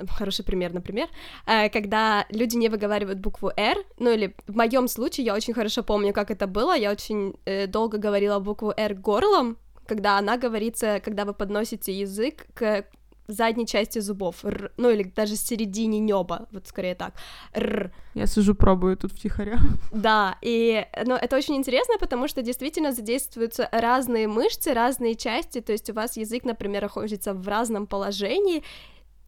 хороший 0.10 0.43
пример, 0.43 0.73
например, 0.73 1.08
э, 1.45 1.69
когда 1.69 2.25
люди 2.30 2.58
не 2.58 2.69
выговаривают 2.69 3.19
букву 3.19 3.51
R, 3.56 3.77
ну 3.99 4.10
или 4.10 4.36
в 4.47 4.56
моем 4.56 4.88
случае 4.88 5.25
я 5.25 5.36
очень 5.36 5.54
хорошо 5.54 5.84
помню, 5.84 6.12
как 6.12 6.32
это 6.32 6.47
было, 6.47 6.75
я 6.75 6.91
очень 6.91 7.36
э, 7.45 7.67
долго 7.67 7.99
говорила 7.99 8.39
букву 8.39 8.73
R 8.75 8.95
горлом, 8.95 9.58
когда 9.86 10.17
она 10.17 10.38
говорится, 10.38 10.99
когда 11.04 11.25
вы 11.25 11.34
подносите 11.34 11.93
язык 11.93 12.47
к 12.56 12.86
задней 13.32 13.65
части 13.65 14.00
зубов, 14.00 14.46
р, 14.46 14.72
ну 14.78 14.89
или 14.89 15.04
даже 15.04 15.36
середине 15.36 16.00
неба, 16.00 16.48
вот 16.52 16.67
скорее 16.67 16.96
так, 16.96 17.13
р. 17.54 17.91
Я 18.13 18.28
сижу, 18.28 18.56
пробую 18.56 18.98
тут 18.98 19.12
втихаря. 19.12 19.60
Да, 19.91 20.38
и, 20.41 20.86
ну, 21.06 21.15
это 21.15 21.36
очень 21.36 21.56
интересно, 21.56 21.96
потому 22.00 22.28
что 22.28 22.41
действительно 22.41 22.91
задействуются 22.91 23.70
разные 23.72 24.28
мышцы, 24.28 24.74
разные 24.74 25.15
части, 25.15 25.62
то 25.62 25.72
есть 25.72 25.89
у 25.89 25.94
вас 25.94 26.17
язык, 26.17 26.44
например, 26.44 26.84
находится 26.84 27.34
в 27.34 27.48
разном 27.48 27.88
положении, 27.88 28.63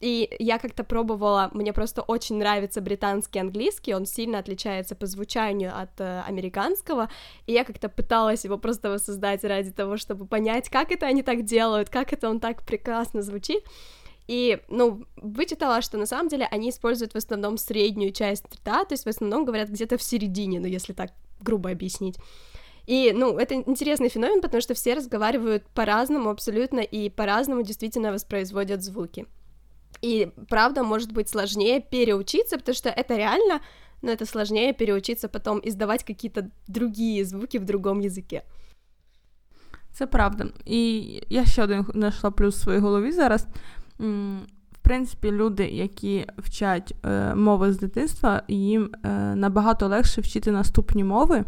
и 0.04 0.28
я 0.38 0.58
как-то 0.58 0.84
пробовала, 0.84 1.50
мне 1.54 1.72
просто 1.72 2.02
очень 2.02 2.36
нравится 2.36 2.82
британский 2.82 3.38
английский, 3.38 3.94
он 3.94 4.04
сильно 4.04 4.38
отличается 4.38 4.94
по 4.94 5.06
звучанию 5.06 5.72
от 5.74 5.98
э, 5.98 6.22
американского, 6.26 7.08
и 7.46 7.52
я 7.52 7.64
как-то 7.64 7.88
пыталась 7.88 8.44
его 8.44 8.58
просто 8.58 8.90
воссоздать 8.90 9.44
ради 9.44 9.70
того, 9.70 9.96
чтобы 9.96 10.26
понять, 10.26 10.68
как 10.68 10.92
это 10.92 11.06
они 11.06 11.22
так 11.22 11.44
делают, 11.44 11.88
как 11.88 12.12
это 12.12 12.28
он 12.28 12.38
так 12.38 12.66
прекрасно 12.66 13.22
звучит. 13.22 13.64
И, 14.26 14.60
ну, 14.68 15.06
вычитала, 15.16 15.80
что 15.80 15.96
на 15.96 16.04
самом 16.04 16.28
деле 16.28 16.46
они 16.50 16.68
используют 16.68 17.14
в 17.14 17.16
основном 17.16 17.56
среднюю 17.56 18.12
часть 18.12 18.44
рта, 18.54 18.84
то 18.84 18.92
есть 18.92 19.04
в 19.04 19.08
основном 19.08 19.46
говорят 19.46 19.70
где-то 19.70 19.96
в 19.96 20.02
середине, 20.02 20.60
ну, 20.60 20.66
если 20.66 20.92
так 20.92 21.12
грубо 21.40 21.70
объяснить. 21.70 22.16
И, 22.86 23.12
ну, 23.14 23.38
это 23.38 23.54
интересный 23.54 24.10
феномен, 24.10 24.42
потому 24.42 24.60
что 24.60 24.74
все 24.74 24.92
разговаривают 24.92 25.66
по-разному 25.68 26.28
абсолютно 26.28 26.80
и 26.80 27.08
по-разному 27.08 27.62
действительно 27.62 28.12
воспроизводят 28.12 28.82
звуки. 28.82 29.24
И 30.03 30.31
правда 30.49 30.83
может 30.83 31.11
быть 31.11 31.29
сложнее 31.29 31.81
переучиться, 31.81 32.57
потому 32.57 32.75
что 32.75 32.89
это 32.89 33.17
реально, 33.17 33.61
но 34.01 34.11
это 34.11 34.25
сложнее 34.25 34.73
переучиться 34.73 35.27
потом 35.27 35.59
издавать 35.63 36.03
какие-то 36.03 36.49
другие 36.67 37.25
звуки 37.25 37.57
в 37.57 37.65
другом 37.65 37.99
языке. 37.99 38.43
Це 39.91 40.07
правда. 40.07 40.45
І 40.65 41.03
я 41.29 41.45
ще 41.45 41.63
один 41.63 41.85
знайшла 41.93 42.31
плюс 42.31 42.55
в 42.55 42.59
своїй 42.61 42.79
голові 42.79 43.11
зараз. 43.11 43.47
В 44.71 44.81
принципі, 44.81 45.31
люди, 45.31 45.65
які 45.65 46.25
вчать 46.37 46.95
е, 47.05 47.35
мови 47.35 47.73
з 47.73 47.79
дитинства, 47.79 48.43
їм 48.47 48.91
е, 49.03 49.09
набагато 49.35 49.87
легше 49.87 50.21
вчити 50.21 50.51
наступні 50.51 51.03
мови, 51.03 51.45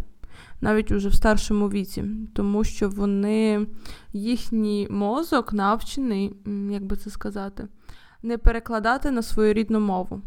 навіть 0.61 0.91
уже 0.91 1.09
в 1.09 1.13
старшому 1.13 1.69
віці, 1.69 2.03
тому 2.35 2.63
що 2.63 2.89
вони 2.89 3.67
їхній 4.13 4.87
мозок 4.89 5.53
навчений, 5.53 6.35
як 6.71 6.83
би 6.83 6.95
це 6.95 7.09
сказати, 7.09 7.67
не 8.26 8.38
перекладати 8.38 9.10
на 9.10 9.22
свою 9.22 9.52
рідну 9.52 9.80
мову. 9.80 10.22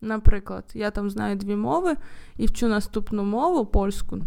Наприклад, 0.00 0.64
я 0.74 0.90
там 0.90 1.10
знаю 1.10 1.36
дві 1.36 1.56
мови 1.56 1.96
і 2.36 2.46
вчу 2.46 2.68
наступну 2.68 3.24
мову 3.24 3.66
польську. 3.66 4.18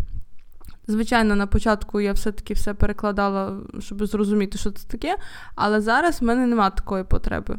Звичайно, 0.88 1.36
на 1.36 1.48
початку 1.48 2.02
я 2.02 2.14
все-таки 2.14 2.54
все 2.54 2.74
перекладала, 2.74 3.58
щоб 3.80 4.06
зрозуміти, 4.06 4.58
що 4.58 4.72
це 4.72 4.88
таке, 4.88 5.18
але 5.56 5.82
зараз 5.82 6.22
в 6.22 6.26
мене 6.26 6.48
немає 6.48 6.72
такої 6.72 7.04
потреби. 7.04 7.58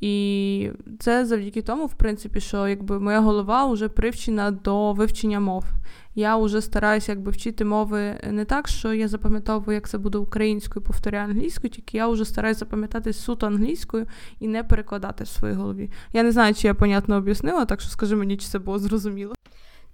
І 0.00 0.70
це 0.98 1.26
завдяки 1.26 1.62
тому, 1.62 1.86
в 1.86 1.94
принципі, 1.94 2.40
що 2.40 2.68
якби 2.68 3.00
моя 3.00 3.20
голова 3.20 3.66
вже 3.66 3.88
привчена 3.88 4.50
до 4.50 4.92
вивчення 4.92 5.40
мов 5.40 5.64
Я 6.15 6.37
вже 6.37 6.61
стараюся 6.61 7.11
якби 7.11 7.31
вчити 7.31 7.65
мови 7.65 8.19
не 8.31 8.45
так, 8.45 8.67
що 8.67 8.93
я 8.93 9.07
запам'ятовую, 9.07 9.75
як 9.75 9.89
це 9.89 9.97
буде 9.97 10.17
українською, 10.17 10.85
повторяю 10.85 11.29
англійською, 11.29 11.69
тільки 11.69 11.97
я 11.97 12.07
вже 12.07 12.25
стараюся 12.25 12.59
запам'ятати 12.59 13.13
суто 13.13 13.47
англійською 13.47 14.05
і 14.39 14.47
не 14.47 14.63
перекладати 14.63 15.23
в 15.23 15.27
своїй 15.27 15.55
голові. 15.55 15.91
Я 16.13 16.23
не 16.23 16.31
знаю, 16.31 16.53
чи 16.53 16.67
я 16.67 16.73
понятно 16.73 17.15
об'яснила, 17.15 17.65
так 17.65 17.81
що 17.81 17.89
скажи 17.89 18.15
мені, 18.15 18.37
чи 18.37 18.47
це 18.47 18.59
було 18.59 18.79
зрозуміло. 18.79 19.35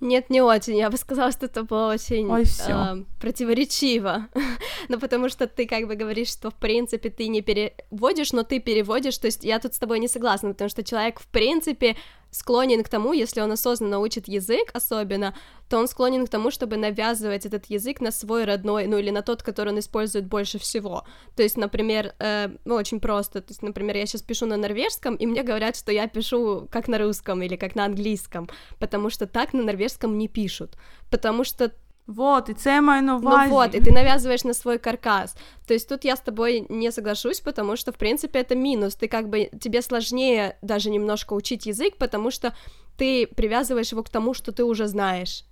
Нет, 0.01 0.32
не 0.32 0.41
очень. 0.41 0.77
Я 0.77 0.89
бы 0.89 0.97
сказала, 0.97 1.32
что 1.32 1.45
это 1.45 1.63
было 1.63 1.93
очень 1.93 2.27
Ой, 2.32 2.43
э, 2.43 3.04
противоречиво. 3.19 4.25
ну, 4.89 4.99
потому 4.99 5.30
что 5.30 5.45
ты 5.45 5.67
как 5.67 5.88
бы 5.88 5.95
говоришь, 5.95 6.30
что 6.30 6.49
в 6.49 6.56
принципе 6.56 7.10
ты 7.10 7.27
не 7.27 7.43
переводишь, 7.43 8.34
но 8.34 8.41
ты 8.41 8.60
переводишь. 8.60 9.19
То 9.19 9.27
есть 9.27 9.43
я 9.43 9.60
тут 9.60 9.75
с 9.75 9.77
тобой 9.77 9.99
не 9.99 10.08
согласна, 10.08 10.49
потому 10.49 10.69
что 10.69 10.84
человек 10.84 11.19
в 11.19 11.27
принципе 11.27 11.95
склонен 12.37 12.83
к 12.83 12.88
тому, 12.88 13.12
если 13.12 13.40
он 13.40 13.53
осознанно 13.53 13.99
учит 13.99 14.29
язык 14.29 14.70
особенно, 14.75 15.35
то 15.68 15.79
он 15.79 15.88
склонен 15.88 16.27
к 16.27 16.29
тому, 16.29 16.51
чтобы 16.51 16.77
навязывать 16.77 17.46
этот 17.46 17.66
язык 17.66 18.01
на 18.01 18.12
свой 18.12 18.44
родной, 18.44 18.87
ну 18.87 18.99
или 18.99 19.11
на 19.11 19.22
тот, 19.22 19.42
который 19.42 19.72
он 19.72 19.79
использует 19.79 20.27
больше 20.27 20.59
всего. 20.59 21.05
То 21.35 21.42
есть, 21.42 21.57
например, 21.57 22.14
э, 22.18 22.49
ну 22.64 22.75
очень 22.75 23.01
просто, 23.01 23.40
то 23.40 23.51
есть, 23.51 23.62
например, 23.62 23.96
я 23.96 24.07
сейчас 24.07 24.22
пишу 24.22 24.46
на 24.46 24.57
норвежском, 24.57 25.16
и 25.16 25.27
мне 25.27 25.42
говорят, 25.42 25.77
что 25.77 25.92
я 25.92 26.07
пишу 26.07 26.68
как 26.70 26.88
на 26.88 26.99
русском 26.99 27.42
или 27.42 27.57
как 27.57 27.75
на 27.75 27.85
английском, 27.87 28.49
потому 28.79 29.11
что 29.11 29.27
так 29.27 29.55
на 29.55 29.62
норвежском 29.62 30.18
не 30.18 30.29
пишут, 30.29 30.77
потому 31.11 31.44
что 31.44 31.72
Вот, 32.07 32.49
и 32.49 32.55
це 32.55 32.81
маю 32.81 33.03
на 33.03 33.16
увазі. 33.16 33.51
Ну 33.51 33.55
вот, 33.55 33.75
и 33.75 33.81
ты 33.81 33.92
навязываешь 33.92 34.45
на 34.45 34.55
свой 34.55 34.79
каркас. 34.79 35.37
То 35.66 35.75
есть 35.75 35.88
тут 35.88 36.05
я 36.05 36.12
с 36.12 36.21
тобой 36.21 36.66
не 36.69 36.92
соглашусь, 36.92 37.40
потому 37.40 37.77
что, 37.77 37.92
в 37.92 37.97
принципе, 37.97 38.38
это 38.38 38.55
минус. 38.55 38.95
Ты 38.95 39.09
как 39.09 39.29
бы, 39.29 39.51
тебе 39.61 39.83
сложнее 39.83 40.57
даже 40.62 40.90
немножко 40.90 41.35
учить 41.35 41.66
язык, 41.66 41.97
потому 41.99 42.31
что 42.31 42.53
ты 42.97 43.27
привязываешь 43.27 43.92
его 43.92 44.03
к 44.03 44.09
тому, 44.09 44.35
что 44.35 44.53
ты 44.53 44.62
уже 44.62 44.87
знаешь. 44.87 45.45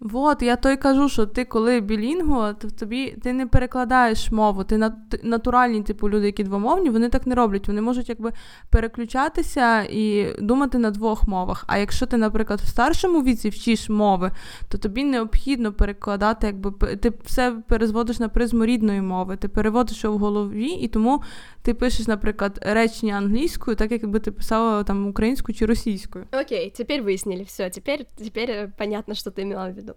Вот, 0.00 0.42
я 0.42 0.56
то 0.56 0.70
й 0.70 0.76
кажу, 0.76 1.08
що 1.08 1.26
ти 1.26 1.44
коли 1.44 1.80
білінгу, 1.80 2.44
то 2.58 2.70
тобі 2.70 3.16
ти 3.22 3.32
не 3.32 3.46
перекладаєш 3.46 4.30
мову. 4.30 4.64
Ти 4.64 4.90
натуральні, 5.22 5.82
типу, 5.82 6.10
люди, 6.10 6.26
які 6.26 6.44
двомовні, 6.44 6.90
вони 6.90 7.08
так 7.08 7.26
не 7.26 7.34
роблять. 7.34 7.68
Вони 7.68 7.80
можуть 7.80 8.08
якби 8.08 8.32
переключатися 8.70 9.82
і 9.82 10.34
думати 10.40 10.78
на 10.78 10.90
двох 10.90 11.28
мовах. 11.28 11.64
А 11.66 11.78
якщо 11.78 12.06
ти, 12.06 12.16
наприклад, 12.16 12.60
в 12.60 12.66
старшому 12.66 13.22
віці 13.22 13.48
вчиш 13.48 13.88
мови, 13.88 14.30
то 14.68 14.78
тобі 14.78 15.04
необхідно 15.04 15.72
перекладати, 15.72 16.46
якби 16.46 16.96
ти 16.96 17.12
все 17.24 17.52
перезводиш 17.68 18.18
на 18.18 18.28
призму 18.28 18.66
рідної 18.66 19.00
мови, 19.00 19.36
ти 19.36 19.48
переводиш 19.48 20.04
його 20.04 20.16
в 20.16 20.20
голові, 20.20 20.66
і 20.66 20.88
тому 20.88 21.22
ти 21.62 21.74
пишеш, 21.74 22.06
наприклад, 22.06 22.58
речення 22.62 23.14
англійською, 23.14 23.76
так 23.76 23.92
якби 23.92 24.20
ти 24.20 24.30
писала 24.30 24.84
там 24.84 25.06
українською 25.06 25.56
чи 25.56 25.66
російською. 25.66 26.24
Окей, 26.42 26.72
тепер 26.76 27.02
вияснили, 27.02 27.42
все, 27.42 27.70
тепер, 27.70 27.98
тепер 28.16 28.72
понятно, 28.78 29.14
що 29.14 29.30
ти 29.30 29.44
мала 29.44 29.70
в. 29.70 29.89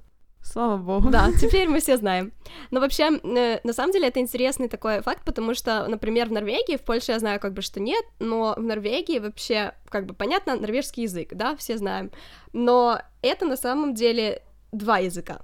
Слава 0.44 0.78
богу. 0.78 1.10
Да, 1.10 1.32
теперь 1.40 1.68
мы 1.70 1.80
все 1.80 1.98
знаем. 1.98 2.34
Но 2.70 2.80
вообще, 2.82 3.10
э, 3.24 3.60
на 3.64 3.74
самом 3.74 3.94
деле, 3.94 4.08
это 4.10 4.20
интересный 4.20 4.68
такой 4.68 5.02
факт, 5.02 5.24
потому 5.24 5.54
что, 5.54 5.88
например, 5.88 6.28
в 6.28 6.32
Норвегии, 6.32 6.76
в 6.76 6.82
Польше 6.82 7.14
я 7.14 7.20
знаю 7.20 7.40
как 7.40 7.54
бы, 7.54 7.62
что 7.62 7.80
нет, 7.80 8.04
но 8.20 8.54
в 8.58 8.62
Норвегии 8.62 9.20
вообще, 9.20 9.74
как 9.90 10.06
бы, 10.06 10.14
понятно, 10.14 10.56
норвежский 10.56 11.04
язык, 11.04 11.30
да, 11.34 11.56
все 11.56 11.78
знаем. 11.78 12.12
Но 12.52 13.02
это 13.22 13.46
на 13.46 13.56
самом 13.56 13.94
деле 13.94 14.44
два 14.72 14.98
языка. 14.98 15.40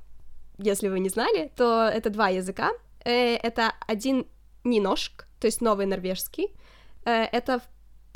Если 0.57 0.89
вы 0.89 0.99
не 0.99 1.09
знали, 1.09 1.49
то 1.55 1.89
это 1.91 2.09
два 2.09 2.27
языка. 2.27 2.71
Э, 3.05 3.35
это 3.35 3.71
один 3.87 4.27
ниношк, 4.65 5.25
то 5.39 5.47
есть 5.47 5.61
новый 5.61 5.85
норвежский. 5.85 6.53
Э, 7.05 7.23
это 7.23 7.61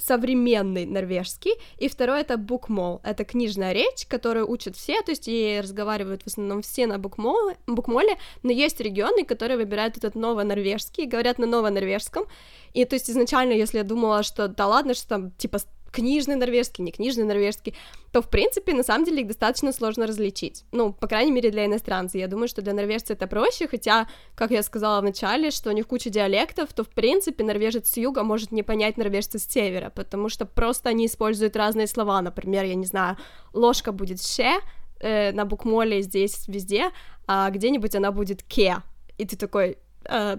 современный 0.04 0.86
норвежский, 0.86 1.54
и 1.78 1.88
второй 1.88 2.22
это 2.22 2.38
букмол, 2.38 3.02
это 3.04 3.24
книжная 3.24 3.72
речь, 3.72 4.06
которую 4.08 4.50
учат 4.50 4.76
все, 4.76 5.02
то 5.02 5.12
есть 5.12 5.28
и 5.28 5.60
разговаривают 5.62 6.24
в 6.24 6.28
основном 6.28 6.62
все 6.62 6.88
на 6.88 7.00
букмоле, 7.00 7.58
букмоле, 7.68 8.18
но 8.44 8.52
есть 8.52 8.80
регионы, 8.82 9.24
которые 9.24 9.58
выбирают 9.58 9.98
этот 9.98 10.16
ново-норвежский, 10.16 11.06
говорят 11.06 11.40
на 11.40 11.46
ново-норвежском, 11.46 12.26
и 12.74 12.86
то 12.86 12.96
есть 12.96 13.10
изначально, 13.10 13.54
если 13.54 13.78
я 13.78 13.84
думала, 13.84 14.24
что 14.24 14.48
да 14.48 14.68
ладно, 14.68 14.94
что 14.94 15.08
там 15.08 15.32
типа 15.32 15.60
книжный 15.94 16.36
норвежский, 16.36 16.84
не 16.84 16.92
книжный 16.92 17.24
норвежский, 17.24 17.76
то, 18.12 18.22
в 18.22 18.30
принципе, 18.30 18.74
на 18.74 18.84
самом 18.84 19.06
деле 19.06 19.22
их 19.22 19.28
достаточно 19.28 19.72
сложно 19.72 20.08
различить. 20.08 20.66
Ну, 20.72 20.92
по 20.92 21.08
крайней 21.08 21.32
мере, 21.32 21.52
для 21.52 21.66
иностранцев. 21.66 22.20
Я 22.20 22.28
думаю, 22.28 22.48
что 22.48 22.62
для 22.62 22.74
норвежцев 22.74 23.12
это 23.12 23.28
проще, 23.28 23.68
хотя, 23.68 24.08
как 24.36 24.52
я 24.52 24.64
сказала 24.64 25.00
в 25.00 25.04
начале, 25.04 25.52
что 25.52 25.70
у 25.70 25.74
них 25.74 25.88
куча 25.88 26.10
диалектов, 26.10 26.74
то, 26.74 26.84
в 26.84 26.90
принципе, 26.90 27.44
норвежец 27.44 27.90
с 27.90 27.98
юга 27.98 28.24
может 28.24 28.52
не 28.52 28.64
понять 28.64 28.98
норвежца 28.98 29.38
с 29.38 29.46
севера, 29.46 29.92
потому 29.96 30.30
что 30.30 30.46
просто 30.46 30.90
они 30.90 31.06
используют 31.06 31.56
разные 31.56 31.88
слова. 31.88 32.22
Например, 32.22 32.66
я 32.66 32.76
не 32.76 32.86
знаю, 32.86 33.18
ложка 33.54 33.92
будет 33.92 34.22
«ше», 34.22 34.52
э, 35.00 35.32
на 35.32 35.46
букмоле 35.46 36.02
здесь 36.02 36.48
везде, 36.48 36.90
а 37.28 37.50
где-нибудь 37.52 37.96
она 37.96 38.12
будет 38.12 38.42
«ке». 38.44 38.78
И 39.20 39.26
ты 39.26 39.38
такой... 39.38 39.78
Э, 40.06 40.38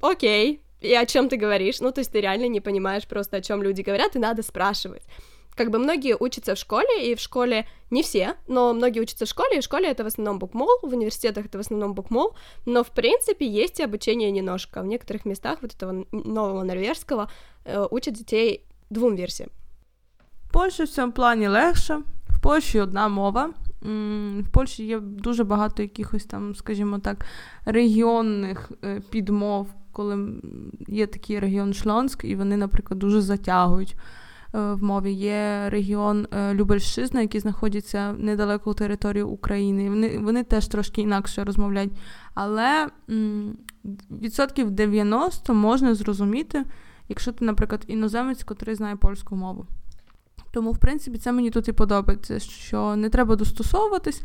окей, 0.00 0.62
и 0.81 0.93
о 0.93 1.05
чем 1.05 1.29
ты 1.29 1.37
говоришь, 1.37 1.81
ну, 1.81 1.91
то 1.91 2.01
есть 2.01 2.11
ты 2.11 2.21
реально 2.21 2.47
не 2.47 2.61
понимаешь 2.61 3.07
просто, 3.07 3.37
о 3.37 3.41
чем 3.41 3.63
люди 3.63 3.81
говорят, 3.81 4.15
и 4.15 4.19
надо 4.19 4.43
спрашивать. 4.43 5.03
как 5.55 5.69
бы 5.71 5.79
многие 5.79 6.15
учатся 6.19 6.53
в 6.53 6.57
школе, 6.57 7.11
и 7.11 7.15
в 7.15 7.19
школе 7.19 7.65
не 7.89 8.03
все, 8.03 8.35
но 8.47 8.73
многие 8.73 8.99
учатся 8.99 9.25
в 9.25 9.29
школе, 9.29 9.57
и 9.57 9.61
в 9.61 9.63
школе 9.63 9.89
это 9.89 10.03
в 10.03 10.07
основном 10.07 10.39
букмол, 10.39 10.79
в 10.81 10.93
университетах 10.93 11.45
это 11.45 11.57
в 11.57 11.61
основном 11.61 11.93
букмол, 11.93 12.35
но 12.65 12.83
в 12.83 12.89
принципе 12.89 13.47
есть 13.47 13.79
и 13.79 13.83
обучение 13.83 14.31
немножко. 14.31 14.81
В 14.81 14.85
некоторых 14.85 15.25
местах 15.25 15.59
вот 15.61 15.73
этого 15.73 16.05
нового 16.11 16.63
норвежского 16.63 17.29
э, 17.65 17.87
учат 17.89 18.13
детей 18.13 18.65
двум 18.89 19.15
версіям. 19.15 19.49
В 20.49 20.51
Польщі 20.51 20.83
в 20.83 20.89
цьому 20.89 21.11
плані 21.11 21.47
легше, 21.47 22.01
в 22.29 22.41
Польщі 22.41 22.79
одна 22.79 23.07
мова. 23.07 23.53
В 23.81 24.51
Польщі 24.51 24.85
є 24.85 24.99
дуже 24.99 25.43
багато 25.43 25.83
якихось 25.83 26.25
там, 26.25 26.55
скажімо 26.55 26.99
так, 26.99 27.25
регіонних 27.65 28.71
е, 28.83 29.01
підмов, 29.09 29.67
коли 29.92 30.28
є 30.88 31.06
такий 31.06 31.38
регіон 31.38 31.74
Шлонськ, 31.74 32.24
і 32.24 32.36
вони, 32.36 32.56
наприклад, 32.56 32.98
дуже 32.98 33.20
затягують 33.20 33.96
е, 34.54 34.72
в 34.72 34.82
мові. 34.82 35.12
Є 35.12 35.68
регіон 35.68 36.26
е, 36.32 36.54
Любельщизна, 36.54 37.20
який 37.20 37.40
знаходиться 37.40 38.12
недалеко 38.12 38.74
території 38.74 39.22
України. 39.22 39.88
Вони 39.90 40.18
вони 40.18 40.44
теж 40.44 40.68
трошки 40.68 41.00
інакше 41.00 41.44
розмовляють. 41.44 41.92
Але 42.34 42.88
відсотків 44.10 44.70
90 44.70 45.54
можна 45.54 45.94
зрозуміти, 45.94 46.64
якщо 47.08 47.32
ти, 47.32 47.44
наприклад, 47.44 47.84
іноземець, 47.86 48.44
який 48.50 48.74
знає 48.74 48.96
польську 48.96 49.36
мову. 49.36 49.66
Тому, 50.52 50.72
в 50.72 50.78
принципі, 50.78 51.18
це 51.18 51.32
мені 51.32 51.50
тут 51.50 51.68
і 51.68 51.72
подобається, 51.72 52.38
що 52.38 52.96
не 52.96 53.08
треба 53.08 53.36
достосовуватись, 53.36 54.22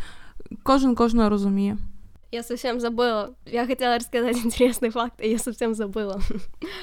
кожен 0.64 0.96
кожного 0.96 1.30
розуміє. 1.30 1.78
Я 2.32 2.44
совсем 2.44 2.80
забыла. 2.80 3.36
Я 3.46 3.66
хотела 3.66 3.96
рассказать 3.96 4.38
интересный 4.44 4.90
факт, 4.90 5.22
и 5.22 5.32
я 5.32 5.38
совсем 5.38 5.74
забыла. 5.74 6.20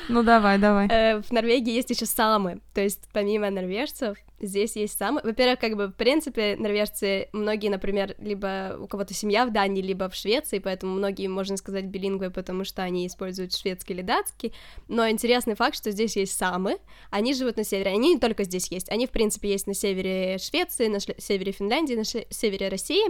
Ну 0.08 0.22
давай, 0.22 0.58
давай. 0.58 0.88
Э, 0.88 1.22
в 1.22 1.30
Норвегии 1.30 1.72
есть 1.72 1.90
еще 1.90 2.06
самы. 2.06 2.60
То 2.74 2.80
есть 2.80 3.08
помимо 3.12 3.50
норвежцев 3.50 4.18
здесь 4.40 4.74
есть 4.76 4.98
самы. 4.98 5.20
Во-первых, 5.22 5.60
как 5.60 5.76
бы 5.76 5.86
в 5.86 5.92
принципе 5.92 6.56
норвежцы 6.58 7.28
многие, 7.32 7.68
например, 7.68 8.16
либо 8.18 8.76
у 8.80 8.88
кого-то 8.88 9.14
семья 9.14 9.46
в 9.46 9.52
Дании, 9.52 9.80
либо 9.80 10.08
в 10.08 10.14
Швеции, 10.14 10.58
поэтому 10.58 10.94
многие, 10.94 11.28
можно 11.28 11.56
сказать, 11.56 11.84
билингвы, 11.84 12.30
потому 12.30 12.64
что 12.64 12.82
они 12.82 13.06
используют 13.06 13.54
шведский 13.54 13.94
или 13.94 14.02
датский. 14.02 14.52
Но 14.88 15.08
интересный 15.08 15.54
факт, 15.54 15.76
что 15.76 15.92
здесь 15.92 16.16
есть 16.16 16.36
самы. 16.36 16.78
Они 17.10 17.32
живут 17.32 17.56
на 17.56 17.64
севере. 17.64 17.92
Они 17.92 18.14
не 18.14 18.20
только 18.20 18.44
здесь 18.44 18.70
есть. 18.72 18.90
Они 18.90 19.06
в 19.06 19.10
принципе 19.10 19.50
есть 19.50 19.66
на 19.66 19.74
севере 19.74 20.38
Швеции, 20.38 20.88
на 20.88 20.98
севере 21.00 21.52
Финляндии, 21.52 21.94
на 21.94 22.04
севере 22.04 22.68
России 22.68 23.04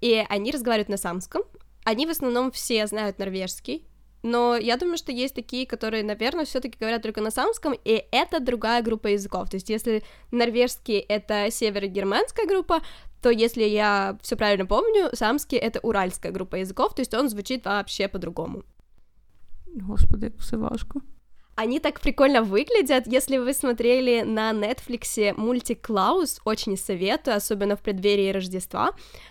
и 0.00 0.24
они 0.28 0.50
разговаривают 0.50 0.88
на 0.88 0.96
самском. 0.96 1.42
Они 1.84 2.06
в 2.06 2.10
основном 2.10 2.50
все 2.50 2.86
знают 2.86 3.18
норвежский, 3.18 3.86
но 4.22 4.56
я 4.56 4.76
думаю, 4.76 4.96
что 4.96 5.12
есть 5.12 5.34
такие, 5.34 5.66
которые, 5.66 6.02
наверное, 6.02 6.44
все-таки 6.44 6.78
говорят 6.78 7.02
только 7.02 7.20
на 7.20 7.30
самском, 7.30 7.74
и 7.84 8.04
это 8.10 8.40
другая 8.40 8.82
группа 8.82 9.06
языков. 9.08 9.48
То 9.50 9.56
есть, 9.56 9.70
если 9.70 10.02
норвежский 10.32 10.98
это 10.98 11.48
северогерманская 11.50 12.46
группа, 12.46 12.80
то 13.22 13.30
если 13.30 13.62
я 13.62 14.18
все 14.22 14.34
правильно 14.36 14.66
помню, 14.66 15.10
самский 15.12 15.58
это 15.58 15.78
уральская 15.80 16.32
группа 16.32 16.56
языков, 16.56 16.94
то 16.94 17.02
есть 17.02 17.14
он 17.14 17.28
звучит 17.28 17.64
вообще 17.66 18.08
по-другому. 18.08 18.64
Господи, 19.66 20.32
все 20.40 20.56
важко. 20.56 21.00
Они 21.56 21.80
так 21.80 22.02
прикольно 22.02 22.42
выглядят. 22.42 23.06
Если 23.06 23.38
вы 23.38 23.54
смотрели 23.54 24.20
на 24.20 24.50
Netflix 24.52 25.32
мультик 25.38 25.86
Клаус, 25.86 26.38
очень 26.44 26.76
советую, 26.76 27.34
особенно 27.34 27.76
в 27.76 27.80
преддверии 27.80 28.30
Рождества, 28.30 28.90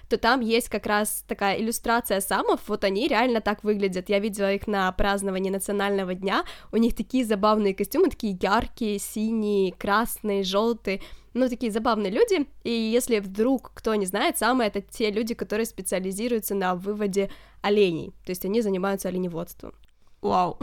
то 0.10 0.18
там 0.18 0.42
есть 0.42 0.68
как 0.68 0.88
раз 0.88 1.24
такая 1.28 1.60
иллюстрация 1.60 2.22
самов, 2.22 2.62
вот 2.66 2.84
они 2.84 3.08
реально 3.08 3.42
так 3.42 3.64
выглядят. 3.64 4.10
Я 4.10 4.18
видела 4.18 4.52
их 4.52 4.66
на 4.66 4.92
праздновании 4.92 5.52
национального 5.52 6.16
дня, 6.16 6.46
у 6.72 6.78
них 6.78 6.96
такие 6.96 7.24
забавные 7.24 7.76
костюмы, 7.76 8.10
такие 8.10 8.36
яркие, 8.42 8.98
синие, 8.98 9.72
красные, 9.72 10.44
желтые, 10.44 11.02
ну, 11.36 11.48
такие 11.48 11.72
забавные 11.72 12.12
люди, 12.12 12.48
и 12.64 12.72
если 12.72 13.20
вдруг 13.20 13.72
кто 13.76 13.94
не 13.94 14.08
знает, 14.08 14.40
самые 14.40 14.70
это 14.70 14.82
те 14.82 15.12
люди, 15.12 15.36
которые 15.36 15.68
специализируются 15.68 16.56
на 16.56 16.74
выводе 16.74 17.30
оленей, 17.62 18.16
то 18.26 18.32
есть 18.32 18.46
они 18.46 18.62
занимаются 18.62 19.10
оленеводством. 19.10 19.74
Вау. 20.26 20.58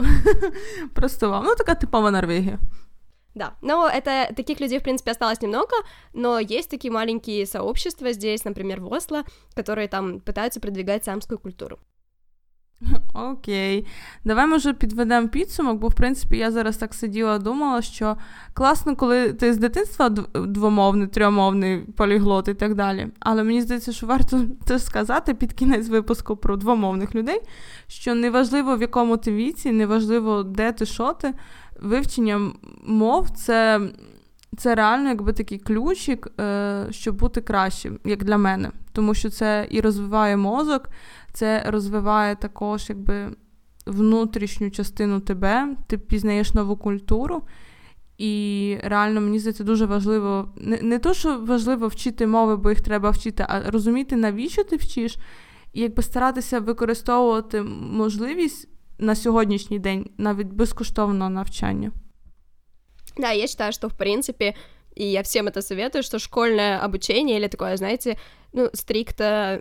Просто 0.93 1.29
вау. 1.29 1.43
Ну, 1.43 1.55
такая 1.55 1.75
типова 1.75 2.09
Норвегия. 2.09 2.59
Да, 3.33 3.55
но 3.61 3.89
это 3.89 4.31
таких 4.35 4.59
людей, 4.59 4.79
в 4.79 4.83
принципе, 4.83 5.11
осталось 5.11 5.41
немного, 5.41 5.75
но 6.13 6.37
есть 6.37 6.69
такие 6.69 6.91
маленькие 6.91 7.45
сообщества 7.45 8.11
здесь, 8.11 8.43
например, 8.43 8.81
в 8.81 8.91
Осло, 8.91 9.23
которые 9.55 9.87
там 9.87 10.19
пытаются 10.19 10.59
продвигать 10.59 11.05
самскую 11.05 11.39
культуру. 11.39 11.79
Окей, 13.13 13.85
давай 14.25 14.47
може 14.47 14.73
підведемо 14.73 15.27
підсумок, 15.27 15.77
бо 15.77 15.87
в 15.87 15.93
принципі 15.93 16.37
я 16.37 16.51
зараз 16.51 16.77
так 16.77 16.93
сиділа, 16.93 17.39
думала, 17.39 17.81
що 17.81 18.17
класно, 18.53 18.95
коли 18.95 19.33
ти 19.33 19.53
з 19.53 19.57
дитинства 19.57 20.09
двомовний, 20.33 21.07
трьомовний 21.07 21.77
поліглот 21.77 22.47
і 22.47 22.53
так 22.53 22.75
далі. 22.75 23.07
Але 23.19 23.43
мені 23.43 23.61
здається, 23.61 23.91
що 23.91 24.07
варто 24.07 24.41
це 24.65 24.79
сказати 24.79 25.33
під 25.33 25.53
кінець 25.53 25.89
випуску 25.89 26.35
про 26.35 26.57
двомовних 26.57 27.15
людей, 27.15 27.41
що 27.87 28.15
неважливо 28.15 28.77
в 28.77 28.81
якому 28.81 29.17
ти 29.17 29.31
віці, 29.31 29.71
неважливо 29.71 30.43
де 30.43 30.71
ти 30.71 30.85
що 30.85 31.13
ти, 31.13 31.33
вивчення 31.81 32.51
мов 32.85 33.29
це. 33.29 33.81
Це 34.57 34.75
реально 34.75 35.09
якби 35.09 35.33
такий 35.33 35.59
ключик, 35.59 36.27
е, 36.39 36.85
щоб 36.89 37.15
бути 37.15 37.41
кращим, 37.41 37.99
як 38.05 38.23
для 38.23 38.37
мене. 38.37 38.71
Тому 38.91 39.13
що 39.13 39.29
це 39.29 39.67
і 39.69 39.81
розвиває 39.81 40.37
мозок, 40.37 40.89
це 41.33 41.63
розвиває 41.67 42.35
також 42.35 42.85
якби 42.89 43.35
внутрішню 43.85 44.71
частину 44.71 45.19
тебе, 45.19 45.75
ти 45.87 45.97
пізнаєш 45.97 46.53
нову 46.53 46.77
культуру. 46.77 47.41
І 48.17 48.77
реально 48.83 49.21
мені 49.21 49.39
здається 49.39 49.63
дуже 49.63 49.85
важливо 49.85 50.53
не 50.57 50.81
не 50.81 50.99
то, 50.99 51.13
що 51.13 51.39
важливо 51.39 51.87
вчити 51.87 52.27
мови, 52.27 52.57
бо 52.57 52.69
їх 52.69 52.81
треба 52.81 53.09
вчити, 53.09 53.45
а 53.49 53.71
розуміти, 53.71 54.15
навіщо 54.15 54.63
ти 54.63 54.75
вчиш, 54.75 55.17
і 55.73 55.81
якби 55.81 56.03
старатися 56.03 56.59
використовувати 56.59 57.61
можливість 57.91 58.69
на 58.99 59.15
сьогоднішній 59.15 59.79
день 59.79 60.09
навіть 60.17 60.47
безкоштовного 60.47 61.29
навчання. 61.29 61.91
Да, 63.17 63.31
я 63.31 63.47
считаю, 63.47 63.71
что 63.71 63.87
в 63.87 63.93
принципе, 63.93 64.55
и 64.99 65.03
я 65.11 65.21
всем 65.21 65.47
это 65.47 65.61
советую, 65.61 66.03
что 66.03 66.19
школьное 66.19 66.85
обучение 66.85 67.37
или 67.37 67.47
такое, 67.47 67.77
знаете, 67.77 68.17
ну, 68.53 68.69
стрикто 68.73 69.59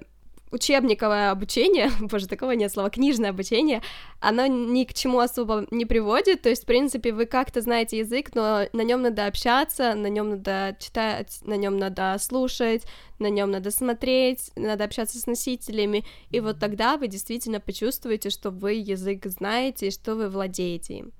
учебниковое 0.51 1.31
обучение, 1.31 1.91
боже, 1.99 2.27
такого 2.27 2.51
нет 2.51 2.71
слова, 2.71 2.89
книжное 2.89 3.29
обучение, 3.29 3.81
оно 4.19 4.47
ни 4.47 4.86
к 4.86 4.93
чему 4.93 5.19
особо 5.19 5.67
не 5.71 5.86
приводит, 5.86 6.41
то 6.41 6.49
есть, 6.49 6.63
в 6.63 6.65
принципе, 6.65 7.12
вы 7.12 7.25
как-то 7.25 7.62
знаете 7.62 7.99
язык, 7.99 8.36
но 8.36 8.62
на 8.73 8.81
нем 8.81 9.01
надо 9.01 9.27
общаться, 9.27 9.93
на 9.95 10.07
нем 10.07 10.29
надо 10.29 10.77
читать, 10.79 11.39
на 11.43 11.57
нем 11.57 11.77
надо 11.77 12.15
слушать, 12.19 12.83
на 13.19 13.29
нем 13.29 13.51
надо 13.51 13.71
смотреть, 13.71 14.51
надо 14.55 14.83
общаться 14.86 15.19
с 15.19 15.27
носителями, 15.27 16.05
и 16.29 16.39
вот 16.39 16.60
тогда 16.60 16.97
вы 16.97 17.07
действительно 17.07 17.60
почувствуете, 17.60 18.29
что 18.29 18.51
вы 18.51 18.73
язык 18.73 19.25
знаете 19.25 19.88
и 19.88 19.91
что 19.91 20.15
вы 20.15 20.29
владеете 20.29 20.93
им. 20.93 21.12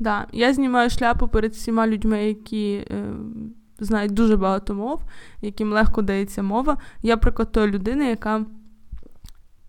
Да, 0.00 0.26
я 0.32 0.52
знімаю 0.52 0.90
шляпу 0.90 1.28
перед 1.28 1.52
всіма 1.52 1.86
людьми, 1.86 2.26
які 2.28 2.86
е, 2.90 3.14
знають 3.85 4.13
дуже 4.13 4.37
багато 4.37 4.73
мов, 4.73 5.01
яким 5.41 5.73
легко 5.73 6.01
дається 6.01 6.43
мова. 6.43 6.77
Я 7.01 7.17
приклад 7.17 7.51
тої 7.51 7.71
людини, 7.71 8.05
яка. 8.05 8.45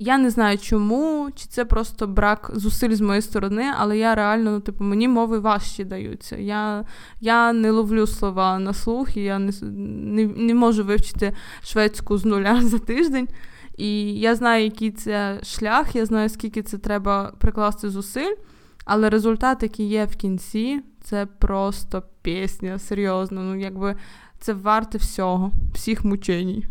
Я 0.02 0.18
не 0.18 0.30
знаю 0.30 0.58
чому, 0.58 1.28
чи 1.34 1.46
це 1.46 1.64
просто 1.64 2.06
брак 2.06 2.50
зусиль 2.54 2.94
з 2.94 3.00
моєї 3.00 3.22
сторони, 3.22 3.64
але 3.78 3.98
я 3.98 4.14
реально, 4.14 4.50
ну, 4.50 4.60
типу, 4.60 4.84
мені 4.84 5.08
мови 5.08 5.38
важчі 5.38 5.84
даються. 5.84 6.36
Я 6.36 6.84
я 7.20 7.52
не 7.52 7.70
ловлю 7.70 8.06
слова 8.06 8.58
на 8.58 8.74
слух, 8.74 9.16
і 9.16 9.20
я 9.20 9.38
не, 9.38 9.52
не, 9.62 10.26
не 10.26 10.54
можу 10.54 10.84
вивчити 10.84 11.34
шведську 11.62 12.18
з 12.18 12.24
нуля 12.24 12.60
за 12.64 12.78
тиждень. 12.78 13.28
І 13.76 14.14
я 14.14 14.34
знаю, 14.34 14.64
який 14.64 14.90
це 14.90 15.40
шлях, 15.42 15.96
я 15.96 16.06
знаю, 16.06 16.28
скільки 16.28 16.62
це 16.62 16.78
треба 16.78 17.32
прикласти 17.38 17.90
зусиль, 17.90 18.34
але 18.84 19.10
результат, 19.10 19.62
який 19.62 19.88
є 19.88 20.04
в 20.04 20.16
кінці, 20.16 20.80
це 21.02 21.26
просто 21.26 22.02
пісня, 22.22 22.78
серйозно. 22.78 23.42
Ну, 23.42 23.56
якби 23.56 23.96
це 24.38 24.52
варте 24.52 24.98
всього, 24.98 25.52
всіх 25.74 26.04
мученій. 26.04 26.66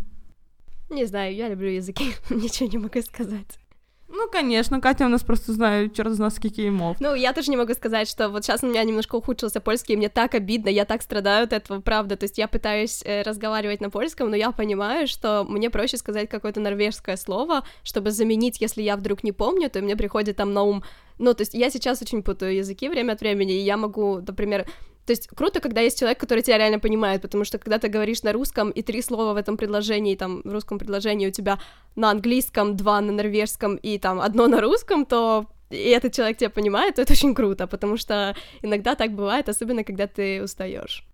Не 0.89 1.07
знаю, 1.07 1.35
я 1.35 1.49
люблю 1.49 1.67
языки, 1.67 2.15
ничего 2.29 2.71
не 2.71 2.79
могу 2.79 3.01
сказать. 3.01 3.59
Ну, 4.09 4.27
конечно, 4.27 4.81
Катя 4.81 5.05
у 5.05 5.09
нас 5.09 5.23
просто 5.23 5.53
знает 5.53 5.93
черт 5.93 6.11
знает 6.13 6.33
сколько 6.33 6.61
мов. 6.71 6.97
Ну, 6.99 7.13
я 7.13 7.31
тоже 7.33 7.51
не 7.51 7.57
могу 7.57 7.73
сказать, 7.73 8.09
что 8.09 8.29
вот 8.29 8.43
сейчас 8.43 8.63
у 8.63 8.67
меня 8.67 8.83
немножко 8.83 9.15
ухудшился 9.15 9.61
польский, 9.61 9.93
и 9.93 9.97
мне 9.97 10.09
так 10.09 10.33
обидно, 10.33 10.69
я 10.69 10.85
так 10.85 11.01
страдаю 11.01 11.43
от 11.43 11.53
этого, 11.53 11.79
правда. 11.79 12.17
То 12.17 12.23
есть 12.23 12.37
я 12.37 12.47
пытаюсь 12.47 13.01
э, 13.05 13.21
разговаривать 13.21 13.81
на 13.81 13.89
польском, 13.89 14.29
но 14.29 14.35
я 14.35 14.51
понимаю, 14.51 15.07
что 15.07 15.45
мне 15.47 15.69
проще 15.69 15.97
сказать 15.97 16.29
какое-то 16.29 16.59
норвежское 16.59 17.17
слово, 17.17 17.63
чтобы 17.83 18.11
заменить, 18.11 18.59
если 18.61 18.81
я 18.81 18.97
вдруг 18.97 19.23
не 19.23 19.31
помню, 19.31 19.69
то 19.69 19.81
мне 19.81 19.95
приходит 19.95 20.37
там 20.37 20.53
на 20.53 20.63
ум 20.63 20.83
ну, 21.19 21.33
то 21.33 21.41
есть 21.41 21.53
я 21.53 21.69
сейчас 21.69 22.01
очень 22.01 22.23
путаю 22.23 22.55
языки 22.55 22.87
время 22.87 23.11
от 23.11 23.19
времени, 23.19 23.51
и 23.51 23.63
я 23.63 23.75
могу, 23.75 24.21
например, 24.25 24.65
то 25.08 25.12
есть 25.12 25.28
круто, 25.28 25.60
когда 25.60 25.80
есть 25.82 25.98
человек, 25.98 26.18
который 26.18 26.42
тебя 26.42 26.58
реально 26.58 26.78
понимает, 26.78 27.22
потому 27.22 27.44
что 27.44 27.58
когда 27.58 27.78
ты 27.78 27.88
говоришь 27.88 28.22
на 28.22 28.32
русском, 28.32 28.70
и 28.70 28.82
три 28.82 29.02
слова 29.02 29.34
в 29.34 29.36
этом 29.36 29.56
предложении, 29.56 30.16
там, 30.16 30.40
в 30.44 30.52
русском 30.52 30.78
предложении 30.78 31.28
у 31.28 31.30
тебя 31.30 31.58
на 31.96 32.10
английском, 32.10 32.76
два 32.76 33.00
на 33.00 33.12
норвежском 33.12 33.76
и 33.76 33.98
там 33.98 34.20
одно 34.20 34.46
на 34.46 34.60
русском, 34.60 35.04
то 35.04 35.46
и 35.70 35.76
этот 35.76 36.14
человек 36.14 36.38
тебя 36.38 36.50
понимает, 36.50 36.94
то 36.94 37.02
это 37.02 37.12
очень 37.12 37.34
круто, 37.34 37.66
потому 37.66 37.96
что 37.98 38.34
иногда 38.62 38.94
так 38.94 39.12
бывает, 39.12 39.48
особенно 39.48 39.84
когда 39.84 40.06
ты 40.06 40.42
устаешь. 40.42 41.04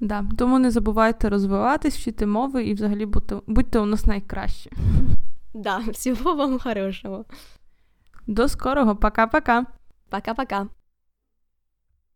Да, 0.00 0.24
Тому 0.38 0.58
не 0.58 0.70
забувайте 0.70 1.28
розвиватись, 1.28 1.96
вчити 1.96 2.26
мови 2.26 2.64
і 2.64 2.74
взагалі 2.74 3.06
будьте, 3.06 3.36
будьте 3.46 3.78
у 3.78 3.86
нас 3.86 4.06
найкращі. 4.06 4.70
Да, 5.54 5.78
всего 5.92 6.34
вам 6.34 6.58
хорошего. 6.58 7.24
До 8.26 8.48
скорого, 8.48 8.94
пока-пока. 8.94 9.66
Пока-пока. 10.10 10.68